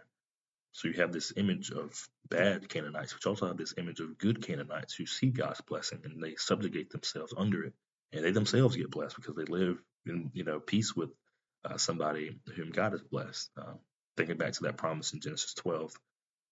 So 0.75 0.89
you 0.89 0.95
have 0.95 1.13
this 1.13 1.31
image 1.37 1.71
of 1.71 2.09
bad 2.29 2.67
Canaanites, 2.67 3.15
which 3.15 3.25
also 3.25 3.47
have 3.47 3.55
this 3.55 3.73
image 3.77 4.01
of 4.01 4.17
good 4.17 4.45
Canaanites 4.45 4.93
who 4.93 5.05
see 5.05 5.29
God's 5.31 5.61
blessing 5.61 6.01
and 6.03 6.21
they 6.21 6.35
subjugate 6.35 6.89
themselves 6.89 7.33
under 7.37 7.63
it, 7.63 7.73
and 8.11 8.25
they 8.25 8.31
themselves 8.31 8.75
get 8.75 8.91
blessed 8.91 9.15
because 9.15 9.35
they 9.35 9.45
live 9.45 9.81
in 10.05 10.31
you 10.33 10.43
know 10.43 10.59
peace 10.59 10.93
with 10.93 11.11
uh, 11.63 11.77
somebody 11.77 12.37
whom 12.57 12.71
God 12.71 12.91
has 12.91 13.01
blessed. 13.01 13.51
Uh, 13.57 13.75
thinking 14.17 14.35
back 14.35 14.51
to 14.51 14.63
that 14.63 14.75
promise 14.75 15.13
in 15.13 15.21
Genesis 15.21 15.53
12, 15.53 15.93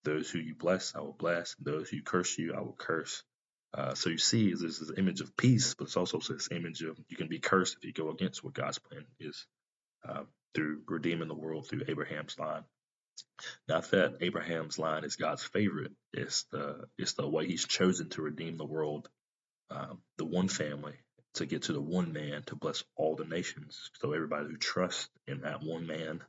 those 0.05 0.31
who 0.31 0.39
you 0.39 0.55
bless, 0.55 0.95
I 0.95 1.01
will 1.01 1.11
bless; 1.19 1.57
those 1.59 1.89
who 1.89 2.01
curse 2.01 2.37
you, 2.37 2.53
I 2.53 2.61
will 2.61 2.77
curse. 2.77 3.23
Uh, 3.73 3.93
so 3.93 4.09
you 4.09 4.17
see, 4.17 4.51
this 4.51 4.61
is 4.63 4.79
this 4.79 4.97
image 4.97 5.19
of 5.19 5.35
peace, 5.35 5.73
but 5.73 5.85
it's 5.85 5.97
also 5.97 6.19
this 6.19 6.47
image 6.49 6.81
of 6.81 6.97
you 7.09 7.17
can 7.17 7.27
be 7.27 7.39
cursed 7.39 7.75
if 7.75 7.83
you 7.83 7.91
go 7.91 8.09
against 8.09 8.41
what 8.41 8.53
God's 8.53 8.79
plan 8.79 9.05
is 9.19 9.45
uh, 10.07 10.23
through 10.55 10.83
redeeming 10.87 11.27
the 11.27 11.35
world 11.35 11.67
through 11.67 11.83
Abraham's 11.89 12.39
line. 12.39 12.63
Not 13.67 13.89
that 13.91 14.17
Abraham's 14.22 14.79
line 14.79 15.03
is 15.03 15.15
God's 15.15 15.43
favorite. 15.43 15.91
It's 16.13 16.43
the 16.51 16.86
it's 16.98 17.13
the 17.13 17.27
way 17.27 17.48
He's 17.48 17.65
chosen 17.67 18.10
to 18.12 18.22
redeem 18.22 18.58
the 18.58 18.65
world, 18.65 19.10
um, 19.72 20.00
the 20.17 20.25
one 20.25 20.48
family, 20.48 20.96
to 21.36 21.46
get 21.46 21.63
to 21.63 21.74
the 21.74 21.82
one 21.82 22.13
man 22.13 22.43
to 22.48 22.55
bless 22.55 22.84
all 22.96 23.15
the 23.15 23.25
nations. 23.25 23.91
So 24.01 24.13
everybody 24.13 24.48
who 24.48 24.58
trusts 24.58 25.10
in 25.27 25.41
that 25.41 25.63
one 25.63 25.88
man 25.88 26.22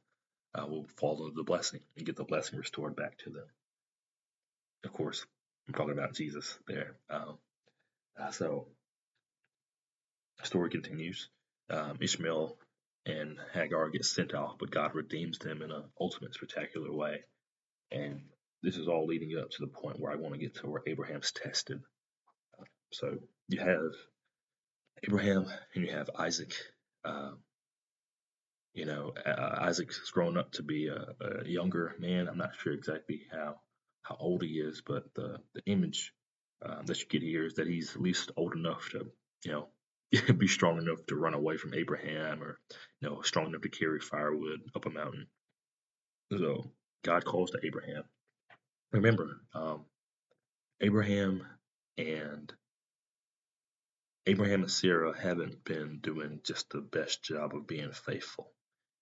uh, 0.54 0.66
will 0.66 0.86
follow 0.98 1.30
the 1.34 1.44
blessing 1.44 1.80
and 1.96 2.06
get 2.06 2.16
the 2.16 2.24
blessing 2.24 2.58
restored 2.58 2.96
back 2.96 3.18
to 3.18 3.30
them. 3.30 3.46
Of 4.84 4.92
course, 4.92 5.26
I'm 5.68 5.74
talking 5.74 5.92
about 5.92 6.14
Jesus 6.14 6.58
there. 6.66 6.96
Um, 7.10 7.38
uh, 8.20 8.30
so 8.30 8.68
the 10.38 10.46
story 10.46 10.70
continues. 10.70 11.28
Um, 11.70 11.98
Ishmael 12.00 12.56
and 13.06 13.36
Hagar 13.52 13.90
gets 13.90 14.14
sent 14.14 14.34
off, 14.34 14.56
but 14.58 14.70
God 14.70 14.94
redeems 14.94 15.38
them 15.38 15.62
in 15.62 15.70
an 15.70 15.84
ultimate 16.00 16.34
spectacular 16.34 16.92
way. 16.92 17.20
And 17.90 18.22
this 18.62 18.76
is 18.76 18.88
all 18.88 19.06
leading 19.06 19.36
up 19.38 19.50
to 19.50 19.56
the 19.60 19.66
point 19.66 20.00
where 20.00 20.12
I 20.12 20.16
want 20.16 20.34
to 20.34 20.40
get 20.40 20.54
to 20.56 20.70
where 20.70 20.82
Abraham's 20.86 21.32
tested. 21.32 21.80
So 22.92 23.18
you 23.48 23.60
have 23.60 23.92
Abraham 25.06 25.46
and 25.74 25.84
you 25.84 25.92
have 25.92 26.08
Isaac. 26.18 26.54
Uh, 27.04 27.32
you 28.72 28.86
know, 28.86 29.12
uh, 29.24 29.58
Isaac's 29.60 30.10
grown 30.10 30.36
up 30.36 30.52
to 30.52 30.62
be 30.62 30.88
a, 30.88 31.14
a, 31.20 31.46
younger 31.46 31.94
man. 31.98 32.28
I'm 32.28 32.38
not 32.38 32.56
sure 32.58 32.72
exactly 32.72 33.22
how 33.30 33.56
how 34.02 34.16
old 34.18 34.42
he 34.42 34.58
is, 34.58 34.82
but 34.84 35.14
the 35.14 35.38
the 35.54 35.62
image 35.66 36.12
uh, 36.64 36.82
that 36.82 36.98
you 37.00 37.06
get 37.06 37.22
here 37.22 37.44
is 37.44 37.54
that 37.54 37.68
he's 37.68 37.94
at 37.94 38.02
least 38.02 38.32
old 38.36 38.54
enough 38.54 38.88
to, 38.90 39.06
you 39.44 39.52
know, 39.52 39.68
be 40.38 40.48
strong 40.48 40.78
enough 40.78 41.04
to 41.06 41.16
run 41.16 41.34
away 41.34 41.56
from 41.56 41.74
Abraham 41.74 42.42
or 42.42 42.58
you 43.00 43.08
know 43.08 43.22
strong 43.22 43.46
enough 43.48 43.62
to 43.62 43.68
carry 43.68 44.00
firewood 44.00 44.60
up 44.74 44.86
a 44.86 44.90
mountain. 44.90 45.26
So 46.32 46.70
God 47.04 47.24
calls 47.24 47.50
to 47.52 47.60
Abraham. 47.64 48.04
Remember, 48.92 49.40
um, 49.54 49.84
Abraham 50.80 51.46
and 51.98 52.52
Abraham 54.26 54.62
and 54.62 54.70
Sarah 54.70 55.18
haven't 55.18 55.64
been 55.64 55.98
doing 56.00 56.40
just 56.44 56.70
the 56.70 56.80
best 56.80 57.22
job 57.24 57.54
of 57.54 57.66
being 57.66 57.92
faithful. 57.92 58.52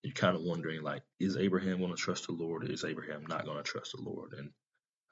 You're 0.03 0.15
kind 0.15 0.37
of 0.37 0.43
wondering, 0.43 0.83
like, 0.83 1.03
is 1.21 1.37
Abraham 1.37 1.79
going 1.79 1.93
to 1.95 1.97
trust 1.97 2.27
the 2.27 2.33
Lord? 2.33 2.65
Or 2.65 2.73
is 2.73 2.85
Abraham 2.85 3.27
not 3.27 3.45
going 3.45 3.59
to 3.59 3.63
trust 3.63 3.93
the 3.95 4.03
Lord? 4.03 4.33
And 4.33 4.51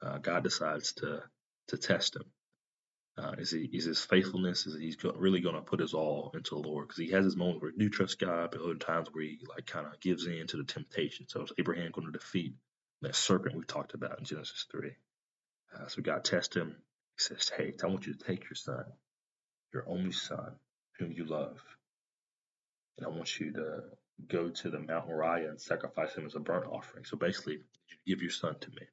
uh, 0.03 0.17
God 0.19 0.43
decides 0.43 0.93
to 0.95 1.23
to 1.69 1.77
test 1.77 2.15
him. 2.15 2.23
Uh, 3.17 3.33
is 3.37 3.51
he 3.51 3.69
is 3.73 3.85
his 3.85 4.01
faithfulness? 4.01 4.65
Is 4.65 4.75
he 4.75 4.95
really 5.15 5.41
going 5.41 5.55
to 5.55 5.61
put 5.61 5.79
his 5.81 5.93
all 5.93 6.31
into 6.33 6.55
the 6.55 6.67
Lord? 6.67 6.87
Because 6.87 6.99
he 6.99 7.11
has 7.11 7.25
his 7.25 7.35
moments 7.35 7.61
where 7.61 7.71
he 7.71 7.77
do 7.77 7.89
trust 7.89 8.19
God, 8.19 8.49
but 8.51 8.61
other 8.61 8.75
times 8.75 9.09
where 9.11 9.23
he 9.23 9.39
like 9.49 9.67
kind 9.67 9.85
of 9.85 9.99
gives 9.99 10.25
in 10.25 10.47
to 10.47 10.57
the 10.57 10.63
temptation. 10.63 11.27
So 11.27 11.43
is 11.43 11.51
Abraham 11.59 11.91
going 11.91 12.07
to 12.07 12.13
defeat 12.17 12.55
that 13.01 13.15
serpent 13.15 13.55
we 13.55 13.65
talked 13.65 13.93
about 13.93 14.19
in 14.19 14.25
Genesis 14.25 14.65
three? 14.71 14.95
Uh, 15.75 15.87
so 15.87 16.01
God 16.01 16.23
tests 16.23 16.55
him. 16.55 16.75
He 17.17 17.23
says, 17.23 17.49
"Hey, 17.55 17.73
I 17.83 17.87
want 17.87 18.07
you 18.07 18.13
to 18.13 18.25
take 18.25 18.43
your 18.45 18.55
son, 18.55 18.85
your 19.73 19.85
only 19.87 20.13
son, 20.13 20.53
whom 20.99 21.11
you 21.11 21.25
love, 21.25 21.61
and 22.97 23.07
I 23.07 23.09
want 23.09 23.39
you 23.39 23.53
to 23.53 23.83
go 24.27 24.49
to 24.49 24.69
the 24.69 24.79
Mount 24.79 25.07
Moriah 25.07 25.49
and 25.49 25.61
sacrifice 25.61 26.13
him 26.15 26.25
as 26.25 26.35
a 26.35 26.39
burnt 26.39 26.65
offering. 26.71 27.05
So 27.05 27.17
basically, 27.17 27.55
you 27.55 27.97
give 28.15 28.21
your 28.21 28.31
son 28.31 28.55
to 28.59 28.69
me. 28.71 28.83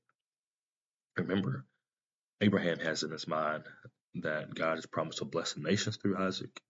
Remember, 1.17 1.65
Abraham 2.41 2.79
has 2.81 3.03
in 3.03 3.11
his 3.11 3.29
mind 3.29 3.65
that 4.23 4.55
God 4.55 4.77
has 4.77 4.87
promised 4.87 5.19
to 5.19 5.25
bless 5.25 5.55
the 5.55 5.61
nations 5.61 5.97
through 5.97 6.19
Isaac. 6.19 6.61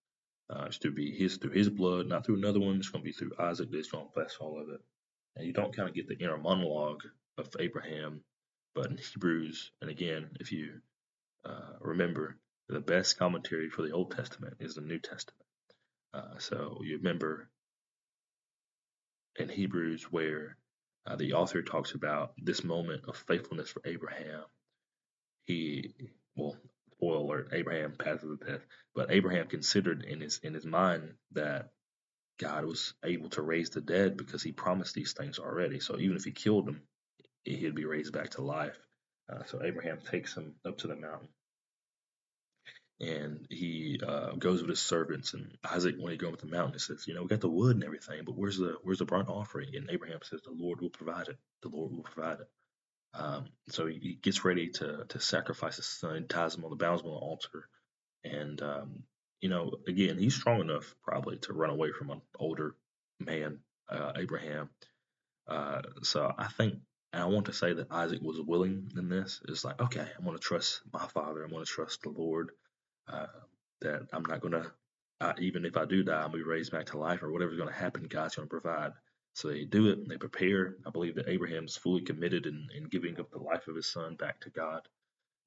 Uh, 0.50 0.64
it's 0.67 0.78
to 0.78 0.90
be 0.90 1.12
his 1.12 1.37
through 1.37 1.52
his 1.52 1.69
blood, 1.69 2.07
not 2.07 2.25
through 2.25 2.37
another 2.37 2.61
one. 2.61 2.76
It's 2.76 2.88
going 2.88 3.02
to 3.02 3.07
be 3.07 3.12
through 3.12 3.33
Isaac 3.38 3.71
that's 3.71 3.90
going 3.90 4.07
to 4.07 4.12
bless 4.14 4.37
all 4.40 4.61
of 4.61 4.69
it. 4.71 4.81
And 5.37 5.47
you 5.47 5.52
don't 5.52 5.75
kind 5.76 5.88
of 5.88 5.95
get 5.95 6.09
the 6.09 6.19
inner 6.19 6.38
monologue 6.38 7.02
of 7.37 7.49
Abraham, 7.59 8.23
but 8.75 8.87
in 8.87 8.99
Hebrews, 8.99 9.71
and 9.81 9.90
again, 9.90 10.31
if 10.40 10.52
you 10.52 10.81
uh, 11.45 11.75
remember, 11.81 12.37
the 12.69 12.81
best 12.81 13.19
commentary 13.19 13.71
for 13.71 13.83
the 13.83 13.93
Old 13.93 14.11
Testament 14.11 14.57
is 14.61 14.75
the 14.75 14.81
New 14.81 14.99
Testament. 14.99 15.45
Uh, 16.12 16.38
so 16.38 16.81
you 16.83 16.97
remember 16.97 17.49
in 19.37 19.49
Hebrews 19.49 20.05
where 20.11 20.57
uh, 21.07 21.17
the 21.17 21.35
author 21.35 21.62
talks 21.62 21.93
about 21.95 22.33
this 22.37 22.64
moment 22.64 23.05
of 23.09 23.17
faithfulness 23.17 23.71
for 23.71 23.83
Abraham. 23.85 24.43
He, 25.47 25.95
well, 26.37 26.57
spoiler 26.99 27.19
alert, 27.19 27.49
Abraham 27.52 27.93
passes 27.93 28.38
the 28.38 28.45
test. 28.45 28.64
But 28.95 29.11
Abraham 29.11 29.47
considered 29.47 30.05
in 30.05 30.21
his 30.21 30.38
in 30.43 30.55
his 30.55 30.67
mind 30.67 31.14
that 31.33 31.71
God 32.38 32.64
was 32.64 32.95
able 33.05 33.31
to 33.31 33.43
raise 33.43 33.71
the 33.71 33.81
dead 33.81 34.17
because 34.17 34.43
he 34.43 34.52
promised 34.52 34.95
these 34.95 35.12
things 35.12 35.38
already. 35.38 35.81
So 35.81 35.99
even 35.99 36.17
if 36.17 36.25
he 36.25 36.31
killed 36.31 36.69
him, 36.69 36.83
he'd 37.45 37.75
be 37.75 37.85
raised 37.85 38.12
back 38.12 38.31
to 38.31 38.43
life. 38.43 38.78
Uh, 39.33 39.45
so 39.45 39.62
Abraham 39.62 39.99
takes 40.11 40.37
him 40.37 40.55
up 40.67 40.78
to 40.78 40.88
the 40.88 40.97
mountain. 40.97 41.28
And 43.00 43.47
he 43.49 44.00
uh, 44.05 44.33
goes 44.33 44.61
with 44.61 44.71
his 44.71 44.81
servants. 44.81 45.35
And 45.35 45.57
Isaac, 45.64 45.97
when 45.99 46.12
he 46.12 46.19
goes 46.19 46.33
up 46.33 46.40
the 46.40 46.47
mountain, 46.47 46.73
he 46.73 46.78
says, 46.81 47.07
"You 47.07 47.14
know, 47.14 47.23
we 47.23 47.28
got 47.28 47.40
the 47.40 47.49
wood 47.49 47.76
and 47.76 47.85
everything, 47.85 48.23
but 48.25 48.37
where's 48.37 48.59
the 48.59 48.76
where's 48.83 48.99
the 48.99 49.05
burnt 49.05 49.28
offering?" 49.28 49.76
And 49.76 49.88
Abraham 49.90 50.19
says, 50.25 50.43
"The 50.43 50.50
Lord 50.50 50.81
will 50.81 50.90
provide 50.90 51.28
it. 51.28 51.38
The 51.62 51.69
Lord 51.69 51.93
will 51.93 52.02
provide 52.02 52.40
it." 52.40 52.49
Um, 53.15 53.47
so 53.69 53.87
he, 53.87 53.99
he, 53.99 54.15
gets 54.15 54.45
ready 54.45 54.69
to 54.69 55.05
to 55.09 55.21
sacrifice 55.21 55.77
his 55.77 55.87
son, 55.87 56.27
ties 56.29 56.55
him 56.55 56.65
on 56.65 56.71
the 56.71 56.77
bounds 56.77 57.03
on 57.03 57.09
the 57.09 57.15
altar, 57.15 57.69
and 58.25 58.61
um, 58.62 59.03
you 59.41 59.49
know, 59.49 59.73
again, 59.87 60.19
he's 60.19 60.35
strong 60.35 60.61
enough 60.61 60.95
probably 61.03 61.38
to 61.38 61.53
run 61.53 61.71
away 61.71 61.91
from 61.93 62.11
an 62.11 62.21
older 62.38 62.75
man, 63.19 63.61
uh, 63.88 64.12
Abraham. 64.17 64.69
Uh, 65.47 65.83
so 66.03 66.33
I 66.37 66.49
think 66.49 66.81
and 67.12 67.23
I 67.23 67.27
want 67.27 67.47
to 67.47 67.53
say 67.53 67.73
that 67.73 67.91
Isaac 67.91 68.21
was 68.21 68.41
willing 68.41 68.93
in 68.97 69.09
this. 69.09 69.41
It's 69.49 69.65
like, 69.65 69.81
okay, 69.81 70.07
I'm 70.17 70.25
going 70.25 70.37
to 70.37 70.43
trust 70.43 70.83
my 70.93 71.07
father. 71.07 71.43
I'm 71.43 71.50
going 71.50 71.65
to 71.65 71.71
trust 71.71 72.03
the 72.03 72.11
Lord. 72.11 72.50
Uh, 73.11 73.27
that 73.81 74.09
I'm 74.12 74.25
not 74.25 74.41
going 74.41 74.53
to, 74.53 75.35
even 75.38 75.65
if 75.65 75.77
I 75.77 75.87
do 75.87 76.03
die, 76.03 76.21
I'll 76.21 76.29
be 76.29 76.43
raised 76.43 76.73
back 76.73 76.87
to 76.87 76.99
life 76.99 77.23
or 77.23 77.33
whatever's 77.33 77.57
going 77.57 77.73
to 77.73 77.75
happen, 77.75 78.07
God's 78.09 78.37
going 78.37 78.49
to 78.49 78.50
provide. 78.50 78.93
So 79.35 79.49
they 79.49 79.64
do 79.64 79.88
it, 79.88 80.08
they 80.08 80.16
prepare. 80.18 80.76
I 80.87 80.90
believe 80.90 81.16
that 81.16 81.28
Abraham 81.28 81.64
is 81.64 81.76
fully 81.76 82.02
committed 82.02 82.47
in, 82.47 82.68
in 82.76 82.85
giving 82.85 83.20
up 83.20 83.30
the 83.30 83.38
life 83.38 83.68
of 83.68 83.76
his 83.76 83.87
son 83.87 84.16
back 84.16 84.40
to 84.40 84.50
God, 84.50 84.82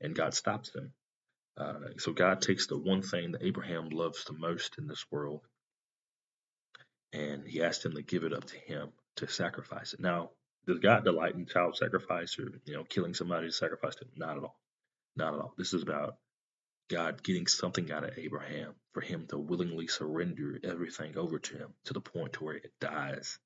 and 0.01 0.15
God 0.15 0.33
stops 0.33 0.71
them. 0.71 0.93
Uh, 1.57 1.75
so 1.97 2.13
God 2.13 2.41
takes 2.41 2.67
the 2.67 2.77
one 2.77 3.01
thing 3.01 3.33
that 3.33 3.43
Abraham 3.43 3.89
loves 3.89 4.25
the 4.25 4.33
most 4.33 4.77
in 4.77 4.87
this 4.87 5.05
world, 5.11 5.41
and 7.13 7.47
he 7.47 7.63
asked 7.63 7.85
him 7.85 7.93
to 7.93 8.01
give 8.01 8.23
it 8.23 8.33
up 8.33 8.45
to 8.45 8.57
him 8.57 8.89
to 9.17 9.27
sacrifice 9.27 9.93
it. 9.93 9.99
Now, 9.99 10.31
does 10.67 10.79
God 10.79 11.05
delight 11.05 11.35
in 11.35 11.45
child 11.45 11.77
sacrifice 11.77 12.37
or 12.39 12.51
you 12.65 12.75
know 12.75 12.83
killing 12.85 13.13
somebody 13.13 13.47
to 13.47 13.53
sacrifice 13.53 13.95
it? 14.01 14.07
Not 14.15 14.37
at 14.37 14.43
all. 14.43 14.59
Not 15.15 15.33
at 15.35 15.41
all. 15.41 15.53
This 15.57 15.73
is 15.73 15.83
about 15.83 16.17
God 16.89 17.23
getting 17.23 17.47
something 17.47 17.91
out 17.91 18.03
of 18.03 18.17
Abraham 18.17 18.75
for 18.93 19.01
him 19.01 19.27
to 19.29 19.37
willingly 19.39 19.87
surrender 19.87 20.59
everything 20.63 21.17
over 21.17 21.39
to 21.39 21.57
him 21.57 21.73
to 21.85 21.93
the 21.93 22.01
point 22.01 22.33
to 22.33 22.43
where 22.43 22.55
it 22.55 22.73
dies. 22.81 23.39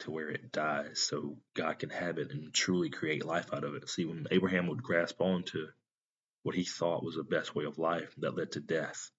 To 0.00 0.10
where 0.12 0.28
it 0.30 0.52
dies, 0.52 1.00
so 1.00 1.38
God 1.54 1.80
can 1.80 1.90
have 1.90 2.18
it 2.18 2.30
and 2.30 2.54
truly 2.54 2.88
create 2.88 3.24
life 3.24 3.52
out 3.52 3.64
of 3.64 3.74
it. 3.74 3.88
See, 3.88 4.04
when 4.04 4.26
Abraham 4.30 4.68
would 4.68 4.82
grasp 4.82 5.20
onto 5.20 5.66
what 6.44 6.54
he 6.54 6.64
thought 6.64 7.04
was 7.04 7.16
the 7.16 7.24
best 7.24 7.54
way 7.54 7.64
of 7.64 7.78
life 7.78 8.14
that 8.18 8.36
led 8.36 8.52
to 8.52 8.60
death 8.60 9.10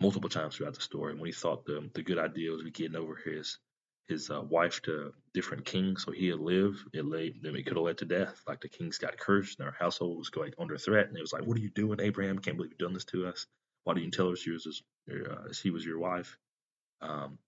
multiple 0.00 0.28
times 0.28 0.56
throughout 0.56 0.74
the 0.74 0.80
story, 0.80 1.14
when 1.14 1.26
he 1.26 1.32
thought 1.32 1.64
the, 1.64 1.90
the 1.94 2.02
good 2.02 2.18
idea 2.18 2.50
was 2.50 2.62
getting 2.72 2.96
over 2.96 3.16
his 3.16 3.58
his 4.06 4.30
uh, 4.30 4.40
wife 4.40 4.80
to 4.82 5.12
different 5.34 5.66
kings 5.66 6.04
so 6.04 6.12
he'd 6.12 6.34
live, 6.34 6.82
it 6.94 7.04
lay 7.04 7.34
then 7.42 7.54
it 7.56 7.64
could 7.64 7.76
have 7.76 7.84
led 7.84 7.98
to 7.98 8.06
death. 8.06 8.42
Like 8.46 8.60
the 8.60 8.68
kings 8.68 8.98
got 8.98 9.18
cursed 9.18 9.58
and 9.58 9.66
their 9.66 9.76
household 9.78 10.18
was 10.18 10.30
going 10.30 10.54
under 10.58 10.78
threat, 10.78 11.08
and 11.08 11.16
it 11.16 11.20
was 11.22 11.32
like, 11.32 11.44
"What 11.46 11.56
are 11.58 11.60
you 11.60 11.70
doing, 11.70 12.00
Abraham? 12.00 12.38
Can't 12.38 12.56
believe 12.56 12.72
you've 12.72 12.78
done 12.78 12.94
this 12.94 13.04
to 13.06 13.26
us. 13.26 13.46
Why 13.84 13.94
didn't 13.94 14.06
you 14.06 14.10
tell 14.12 14.30
us 14.30 14.40
she 14.40 14.50
was 14.50 14.64
his, 14.64 14.82
uh, 15.10 15.52
she 15.52 15.70
was 15.70 15.84
your 15.84 15.98
wife?" 15.98 16.38
Um, 17.00 17.38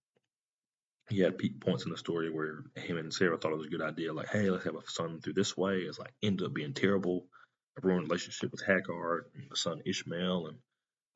he 1.11 1.21
had 1.21 1.38
points 1.61 1.85
in 1.85 1.90
the 1.93 1.99
story 1.99 2.31
where 2.31 2.64
him 2.76 2.99
and 2.99 3.12
Sarah 3.14 3.38
thought 3.38 3.52
it 3.52 3.59
was 3.59 3.67
a 3.67 3.71
good 3.71 3.83
idea, 3.83 4.12
like, 4.14 4.29
"Hey, 4.29 4.50
let's 4.50 4.64
have 4.64 4.76
a 4.76 4.88
son 4.88 5.21
through 5.21 5.35
this 5.35 5.57
way." 5.57 5.79
It's 5.81 5.99
like 5.99 6.14
ended 6.23 6.47
up 6.47 6.55
being 6.55 6.75
terrible. 6.75 7.26
A 7.79 7.87
ruined 7.87 8.09
relationship 8.09 8.52
with 8.52 8.64
Hagar 8.67 9.26
and 9.35 9.50
the 9.50 9.57
son 9.57 9.83
Ishmael, 9.87 10.49
and 10.49 10.59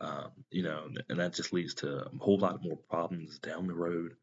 um, 0.01 0.31
you 0.51 0.63
know, 0.63 0.89
and 1.09 1.21
that 1.21 1.35
just 1.35 1.53
leads 1.53 1.75
to 1.77 2.07
a 2.07 2.11
whole 2.21 2.39
lot 2.39 2.63
more 2.63 2.79
problems 2.91 3.39
down 3.39 3.67
the 3.67 3.75
road. 3.75 4.15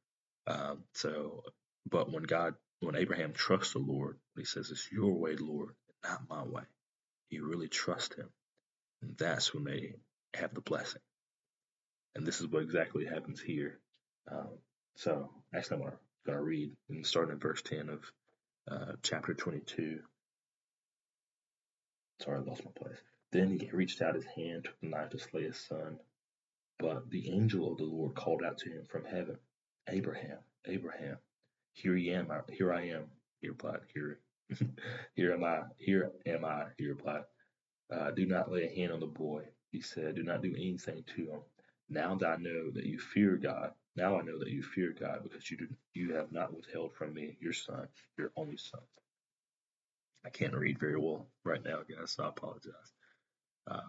Um, 0.48 0.84
so, 0.94 1.44
but 1.90 2.12
when 2.12 2.24
God, 2.24 2.56
when 2.82 2.96
Abraham 2.96 3.34
trusts 3.34 3.74
the 3.74 3.80
Lord, 3.80 4.20
he 4.38 4.46
says, 4.46 4.72
It's 4.72 4.92
your 4.92 5.13
way, 5.13 5.36
Lord, 5.38 5.74
not 6.04 6.22
my 6.30 6.44
way. 6.44 6.63
You 7.30 7.48
really 7.48 7.68
trust 7.70 8.16
him. 8.16 8.30
And 9.01 9.18
that's 9.18 9.54
when 9.54 9.63
they 9.66 9.96
have 10.36 10.54
the 10.54 10.62
blessing. 10.62 11.01
And 12.16 12.25
this 12.25 12.42
is 12.42 12.48
what 12.48 12.63
exactly 12.63 13.06
happens 13.06 13.42
here. 13.42 13.80
Um, 14.32 14.50
so, 14.95 15.29
actually, 15.53 15.77
I'm 15.77 15.81
going 16.25 16.38
to 16.38 16.41
read, 16.41 16.71
and 16.89 17.05
starting 17.05 17.33
in 17.33 17.39
verse 17.39 17.62
10 17.62 17.89
of 17.89 18.12
uh, 18.69 18.93
chapter 19.03 19.33
22. 19.33 20.00
Sorry, 22.21 22.38
I 22.38 22.41
lost 22.41 22.65
my 22.65 22.71
place. 22.71 23.00
Then 23.31 23.60
he 23.60 23.69
reached 23.71 24.01
out 24.01 24.15
his 24.15 24.25
hand, 24.25 24.65
took 24.65 24.79
the 24.81 24.88
knife 24.88 25.10
to 25.12 25.19
slay 25.19 25.43
his 25.43 25.57
son. 25.57 25.98
But 26.77 27.10
the 27.10 27.31
angel 27.31 27.71
of 27.71 27.77
the 27.77 27.86
Lord 27.86 28.15
called 28.15 28.43
out 28.43 28.57
to 28.60 28.69
him 28.69 28.86
from 28.89 29.05
heaven, 29.05 29.38
Abraham, 29.88 30.39
Abraham, 30.65 31.17
here 31.74 31.95
I 31.95 32.01
am, 32.17 32.27
here 32.50 32.74
I 32.74 32.88
am, 32.88 33.05
he 33.39 33.50
replied, 33.50 33.81
here, 33.93 34.19
here 35.15 35.33
am 35.33 35.43
I, 35.43 35.62
here 35.77 36.12
am 36.25 36.43
I, 36.43 36.65
he 36.77 36.88
replied. 36.88 37.24
Uh, 37.91 38.12
do 38.12 38.25
not 38.25 38.51
lay 38.51 38.65
a 38.65 38.75
hand 38.75 38.91
on 38.91 39.00
the 39.00 39.05
boy, 39.05 39.43
he 39.71 39.81
said, 39.81 40.15
do 40.15 40.24
not 40.24 40.41
do 40.41 40.53
anything 40.55 41.03
to 41.15 41.21
him. 41.21 41.41
Now 41.89 42.15
that 42.15 42.27
I 42.27 42.36
know 42.38 42.71
that 42.71 42.86
you 42.86 43.00
fear 43.00 43.38
God, 43.38 43.71
now 43.95 44.19
I 44.19 44.24
know 44.24 44.39
that 44.39 44.50
you 44.50 44.63
fear 44.63 44.95
God 45.00 45.21
because 45.24 45.50
you 45.51 45.57
do, 45.57 45.67
you 45.93 46.15
have 46.15 46.31
not 46.31 46.55
withheld 46.55 46.93
from 46.93 47.13
me 47.13 47.38
your 47.41 47.53
son, 47.53 47.88
your 48.17 48.31
only 48.38 48.57
son. 48.57 48.81
I 50.25 50.29
can't 50.29 50.53
read 50.55 50.79
very 50.79 50.98
well 51.00 51.27
right 51.45 51.63
now, 51.63 51.79
guys, 51.89 52.12
so 52.12 52.24
I 52.25 52.29
apologize. 52.29 52.93
Uh, 53.69 53.81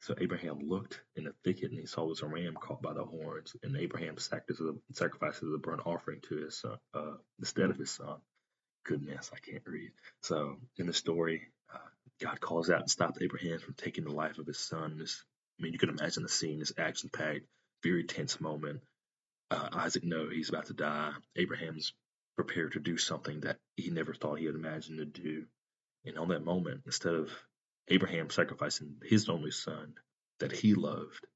so 0.00 0.14
Abraham 0.18 0.60
looked 0.68 1.00
in 1.16 1.24
the 1.24 1.34
thicket 1.44 1.70
and 1.70 1.80
he 1.80 1.86
saw 1.86 2.04
was 2.04 2.22
a 2.22 2.26
ram 2.26 2.54
caught 2.54 2.82
by 2.82 2.92
the 2.94 3.04
horns, 3.04 3.56
and 3.62 3.76
Abraham 3.76 4.16
sacrifices 4.18 5.40
the 5.50 5.58
burnt 5.58 5.82
offering 5.86 6.20
to 6.28 6.36
his 6.36 6.58
son 6.60 6.78
uh, 6.94 7.16
instead 7.40 7.70
of 7.70 7.78
his 7.78 7.90
son. 7.90 8.18
Goodness, 8.86 9.30
I 9.34 9.38
can't 9.38 9.62
read. 9.66 9.92
So 10.22 10.56
in 10.78 10.86
the 10.86 10.92
story, 10.92 11.42
uh, 11.74 11.78
God 12.20 12.40
calls 12.40 12.70
out 12.70 12.80
and 12.80 12.90
stops 12.90 13.20
Abraham 13.22 13.58
from 13.60 13.74
taking 13.74 14.04
the 14.04 14.12
life 14.12 14.38
of 14.38 14.46
his 14.46 14.58
son. 14.60 14.98
This, 14.98 15.24
I 15.58 15.64
mean, 15.64 15.72
you 15.72 15.78
can 15.78 15.90
imagine 15.90 16.22
the 16.22 16.28
scene, 16.28 16.60
this 16.60 16.72
action-packed, 16.78 17.46
very 17.82 18.04
tense 18.04 18.40
moment. 18.40 18.80
Uh, 19.50 19.68
Isaac 19.72 20.04
knows 20.04 20.32
he's 20.32 20.48
about 20.48 20.66
to 20.66 20.74
die. 20.74 21.12
Abraham's 21.36 21.92
prepared 22.36 22.72
to 22.72 22.80
do 22.80 22.98
something 22.98 23.40
that 23.40 23.58
he 23.76 23.90
never 23.90 24.14
thought 24.14 24.38
he 24.38 24.46
had 24.46 24.54
imagined 24.54 24.98
to 24.98 25.06
do. 25.06 25.46
And 26.04 26.18
on 26.18 26.28
that 26.28 26.44
moment, 26.44 26.82
instead 26.86 27.14
of 27.14 27.30
Abraham 27.88 28.30
sacrificing 28.30 28.96
his 29.04 29.28
only 29.28 29.50
son 29.50 29.94
that 30.40 30.52
he 30.52 30.74
loved, 30.74 31.26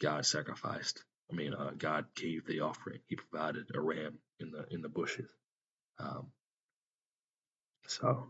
God 0.00 0.26
sacrificed. 0.26 1.04
I 1.30 1.34
mean, 1.34 1.54
uh, 1.54 1.72
God 1.76 2.06
gave 2.14 2.46
the 2.46 2.60
offering. 2.60 3.00
He 3.08 3.16
provided 3.16 3.66
a 3.74 3.80
ram 3.80 4.18
in 4.40 4.50
the 4.50 4.66
in 4.70 4.82
the 4.82 4.88
bushes. 4.88 5.30
Um, 5.98 6.28
so, 7.86 8.28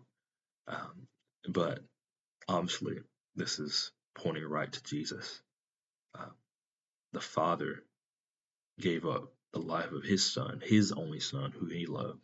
um, 0.68 1.08
but 1.48 1.80
obviously, 2.48 2.98
this 3.36 3.58
is 3.58 3.92
pointing 4.14 4.44
right 4.44 4.70
to 4.72 4.82
Jesus. 4.84 5.42
Uh, 6.18 6.30
the 7.12 7.20
Father 7.20 7.82
gave 8.80 9.06
up 9.06 9.32
the 9.52 9.60
life 9.60 9.92
of 9.92 10.04
His 10.04 10.30
Son, 10.30 10.62
His 10.64 10.92
only 10.92 11.20
Son, 11.20 11.52
who 11.52 11.66
He 11.66 11.86
loved, 11.86 12.20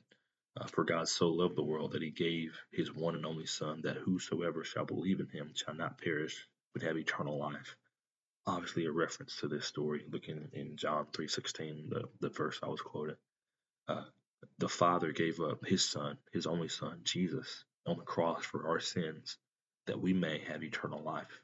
uh, 0.60 0.66
for 0.66 0.84
God 0.84 1.08
so 1.08 1.28
loved 1.28 1.56
the 1.56 1.62
world 1.62 1.92
that 1.92 2.02
he 2.02 2.10
gave 2.10 2.58
his 2.72 2.94
one 2.94 3.14
and 3.14 3.24
only 3.24 3.46
Son, 3.46 3.80
that 3.82 3.96
whosoever 3.96 4.64
shall 4.64 4.84
believe 4.84 5.20
in 5.20 5.28
him 5.28 5.52
shall 5.54 5.74
not 5.74 6.00
perish, 6.00 6.46
but 6.72 6.82
have 6.82 6.98
eternal 6.98 7.38
life. 7.38 7.76
Obviously, 8.46 8.86
a 8.86 8.92
reference 8.92 9.36
to 9.36 9.48
this 9.48 9.66
story, 9.66 10.04
looking 10.10 10.48
in 10.52 10.76
John 10.76 11.06
3.16, 11.12 11.90
the, 11.90 12.04
the 12.20 12.30
verse 12.30 12.58
I 12.62 12.68
was 12.68 12.80
quoting. 12.80 13.16
Uh, 13.88 14.04
the 14.58 14.68
Father 14.68 15.12
gave 15.12 15.40
up 15.40 15.64
his 15.66 15.84
Son, 15.84 16.18
his 16.32 16.46
only 16.46 16.68
Son, 16.68 17.00
Jesus, 17.04 17.64
on 17.86 17.98
the 17.98 18.04
cross 18.04 18.44
for 18.44 18.68
our 18.68 18.80
sins, 18.80 19.38
that 19.86 20.00
we 20.00 20.12
may 20.12 20.40
have 20.48 20.64
eternal 20.64 21.02
life. 21.02 21.40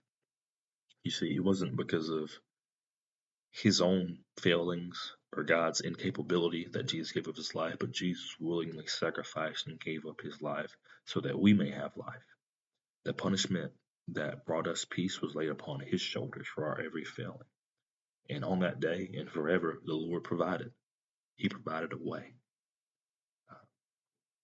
You 1.04 1.10
see, 1.10 1.34
it 1.34 1.44
wasn't 1.44 1.76
because 1.76 2.08
of 2.10 2.30
his 3.62 3.80
own 3.80 4.18
failings 4.40 5.14
or 5.36 5.44
God's 5.44 5.80
incapability 5.80 6.68
that 6.72 6.88
Jesus 6.88 7.12
gave 7.12 7.28
up 7.28 7.36
his 7.36 7.54
life, 7.54 7.76
but 7.80 7.92
Jesus 7.92 8.36
willingly 8.40 8.86
sacrificed 8.86 9.66
and 9.68 9.80
gave 9.80 10.06
up 10.06 10.20
his 10.22 10.42
life 10.42 10.76
so 11.06 11.20
that 11.20 11.38
we 11.38 11.54
may 11.54 11.70
have 11.70 11.96
life. 11.96 12.24
The 13.04 13.14
punishment 13.14 13.72
that 14.08 14.46
brought 14.46 14.68
us 14.68 14.86
peace 14.88 15.20
was 15.22 15.34
laid 15.34 15.50
upon 15.50 15.80
his 15.80 16.00
shoulders 16.00 16.46
for 16.54 16.66
our 16.66 16.80
every 16.82 17.04
failing. 17.04 17.38
And 18.30 18.44
on 18.44 18.60
that 18.60 18.80
day 18.80 19.10
and 19.18 19.30
forever, 19.30 19.80
the 19.84 19.94
Lord 19.94 20.24
provided. 20.24 20.72
He 21.36 21.48
provided 21.48 21.92
a 21.92 21.98
way. 21.98 22.34
Uh, 23.50 23.56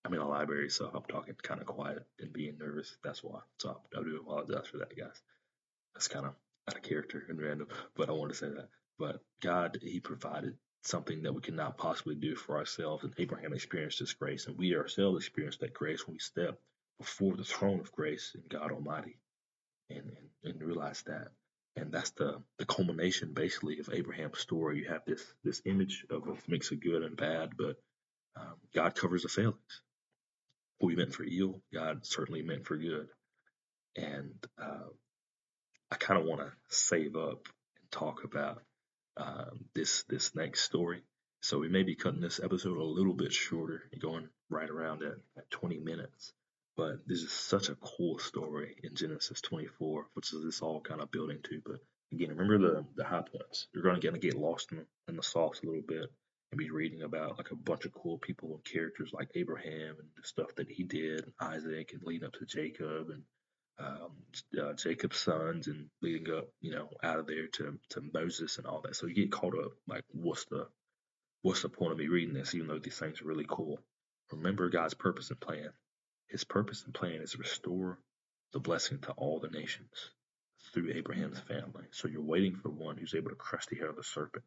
I'm 0.05 0.14
in 0.14 0.20
a 0.20 0.29
library, 0.29 0.70
so 0.70 0.90
I'm 0.94 1.05
talking 1.09 1.35
kind 1.42 1.61
of 1.61 1.66
quiet 1.66 2.05
and 2.20 2.33
being 2.33 2.59
nervous. 2.59 2.96
That's 3.05 3.22
why. 3.25 3.40
So 3.61 3.81
I 3.96 4.03
do 4.03 4.20
apologize 4.22 4.68
for 4.68 4.79
that, 4.79 4.96
guys. 4.96 5.22
That's 5.94 6.09
kind 6.09 6.27
of 6.27 6.35
out 6.70 6.77
of 6.77 6.83
character 6.83 7.25
and 7.29 7.40
random, 7.40 7.68
but 7.96 8.09
I 8.09 8.12
want 8.12 8.33
to 8.33 8.38
say 8.38 8.48
that. 8.48 8.68
But 8.98 9.20
God, 9.40 9.78
He 9.81 10.00
provided 10.00 10.57
something 10.83 11.22
that 11.22 11.35
we 11.35 11.40
could 11.40 11.55
not 11.55 11.78
possibly 11.78 12.14
do 12.14 12.35
for 12.35 12.59
ourselves. 12.59 13.05
And 13.05 13.14
Abraham 13.18 13.52
experienced 13.52 14.00
this 14.00 14.14
grace, 14.14 14.46
and 14.46 14.59
we 14.59 14.74
ourselves 14.74 15.18
experienced 15.18 15.61
that 15.61 15.74
grace 15.74 16.07
when 16.07 16.14
we 16.14 16.20
step 16.20 16.59
before 16.98 17.37
the 17.37 17.44
throne 17.44 17.81
of 17.81 17.92
grace 17.92 18.33
in 18.35 18.42
God 18.48 18.72
Almighty 18.72 19.18
and, 19.90 20.12
and, 20.44 20.55
and 20.55 20.62
realize 20.62 21.02
that. 21.07 21.28
And 21.76 21.90
that's 21.90 22.11
the, 22.11 22.42
the 22.59 22.66
culmination 22.66 23.33
basically 23.33 23.78
of 23.78 23.88
Abraham's 23.92 24.38
story. 24.38 24.78
You 24.78 24.88
have 24.90 25.05
this 25.07 25.24
this 25.42 25.62
image 25.64 26.05
of 26.11 26.28
a 26.28 26.35
mix 26.46 26.70
of 26.70 26.81
good 26.81 27.02
and 27.02 27.16
bad, 27.16 27.52
but 27.57 27.76
um, 28.37 28.57
God 28.74 28.94
covers 28.94 29.22
the 29.22 29.28
failings. 29.28 29.83
What 30.78 30.88
we 30.88 30.96
meant 30.96 31.14
for 31.14 31.24
evil, 31.24 31.62
God 31.72 32.05
certainly 32.05 32.42
meant 32.42 32.66
for 32.66 32.76
good. 32.76 33.09
And 33.96 34.35
uh, 34.61 34.88
I 35.90 35.96
kind 35.96 36.20
of 36.20 36.26
want 36.26 36.40
to 36.40 36.52
save 36.68 37.16
up 37.16 37.48
and 37.81 37.90
talk 37.90 38.24
about 38.24 38.62
um, 39.16 39.64
this 39.75 40.05
this 40.05 40.35
next 40.35 40.62
story. 40.62 41.03
So 41.40 41.59
we 41.59 41.68
may 41.68 41.83
be 41.83 41.96
cutting 41.96 42.20
this 42.20 42.40
episode 42.42 42.79
a 42.79 42.85
little 42.85 43.14
bit 43.14 43.33
shorter, 43.33 43.83
going 43.98 44.29
right 44.48 44.70
around 44.70 45.03
at, 45.03 45.16
at 45.37 45.51
20 45.51 45.79
minutes. 45.81 46.33
But 46.77 47.07
this 47.07 47.22
is 47.22 47.33
such 47.33 47.68
a 47.68 47.75
cool 47.75 48.18
story 48.18 48.77
in 48.83 48.94
Genesis 48.94 49.40
24, 49.40 50.07
which 50.14 50.33
is 50.33 50.44
this 50.44 50.62
all 50.62 50.81
kind 50.81 51.01
of 51.01 51.11
building 51.11 51.40
to. 51.44 51.61
But 51.64 51.81
again, 52.12 52.37
remember 52.37 52.59
the 52.59 52.85
the 52.94 53.05
high 53.05 53.22
points. 53.22 53.66
You're 53.75 53.83
going 53.83 54.01
to 54.01 54.07
kind 54.07 54.16
of 54.16 54.22
get 54.22 54.35
lost 54.38 54.72
in, 54.72 54.87
in 55.09 55.16
the 55.16 55.22
sauce 55.22 55.61
a 55.62 55.66
little 55.66 55.83
bit 55.83 56.11
and 56.53 56.59
be 56.59 56.70
reading 56.70 57.03
about 57.03 57.38
like 57.38 57.51
a 57.51 57.57
bunch 57.57 57.85
of 57.85 57.92
cool 57.92 58.18
people 58.18 58.55
and 58.55 58.64
characters 58.64 59.11
like 59.12 59.31
Abraham 59.35 59.96
and 59.98 60.09
the 60.16 60.22
stuff 60.22 60.55
that 60.57 60.70
he 60.70 60.85
did, 60.85 61.25
and 61.25 61.33
Isaac, 61.40 61.92
and 61.92 62.03
leading 62.05 62.27
up 62.27 62.35
to 62.35 62.46
Jacob 62.46 63.11
and 63.11 63.22
um, 63.78 64.12
uh, 64.61 64.72
Jacob's 64.74 65.18
sons 65.18 65.66
and 65.66 65.87
leading 66.02 66.32
up, 66.35 66.48
you 66.61 66.72
know, 66.72 66.88
out 67.02 67.18
of 67.18 67.26
there 67.26 67.48
to, 67.48 67.78
to 67.90 68.02
Moses 68.12 68.58
and 68.58 68.66
all 68.66 68.80
that. 68.82 68.96
So 68.96 69.06
you 69.06 69.14
get 69.14 69.32
caught 69.32 69.58
up, 69.58 69.72
like, 69.88 70.04
what's 70.12 70.44
the 70.46 70.66
what's 71.42 71.62
the 71.62 71.68
point 71.68 71.92
of 71.92 71.98
me 71.98 72.08
reading 72.08 72.35
this, 72.35 72.54
even 72.54 72.68
though 72.68 72.78
these 72.78 72.98
things 72.98 73.20
are 73.20 73.26
really 73.26 73.46
cool? 73.48 73.80
Remember 74.30 74.68
God's 74.68 74.94
purpose 74.94 75.30
and 75.30 75.40
plan. 75.40 75.70
His 76.28 76.44
purpose 76.44 76.85
and 76.85 76.94
plan 76.94 77.20
is 77.22 77.32
to 77.32 77.38
restore 77.38 77.98
the 78.52 78.61
blessing 78.61 78.98
to 79.00 79.12
all 79.12 79.40
the 79.40 79.48
nations 79.48 80.11
through 80.72 80.92
Abraham's 80.92 81.40
family. 81.40 81.85
So 81.90 82.08
you're 82.08 82.22
waiting 82.22 82.56
for 82.56 82.70
one 82.70 82.96
who's 82.96 83.14
able 83.14 83.30
to 83.30 83.37
crush 83.37 83.66
the 83.66 83.76
head 83.76 83.88
of 83.88 83.96
the 83.96 84.04
serpent, 84.04 84.44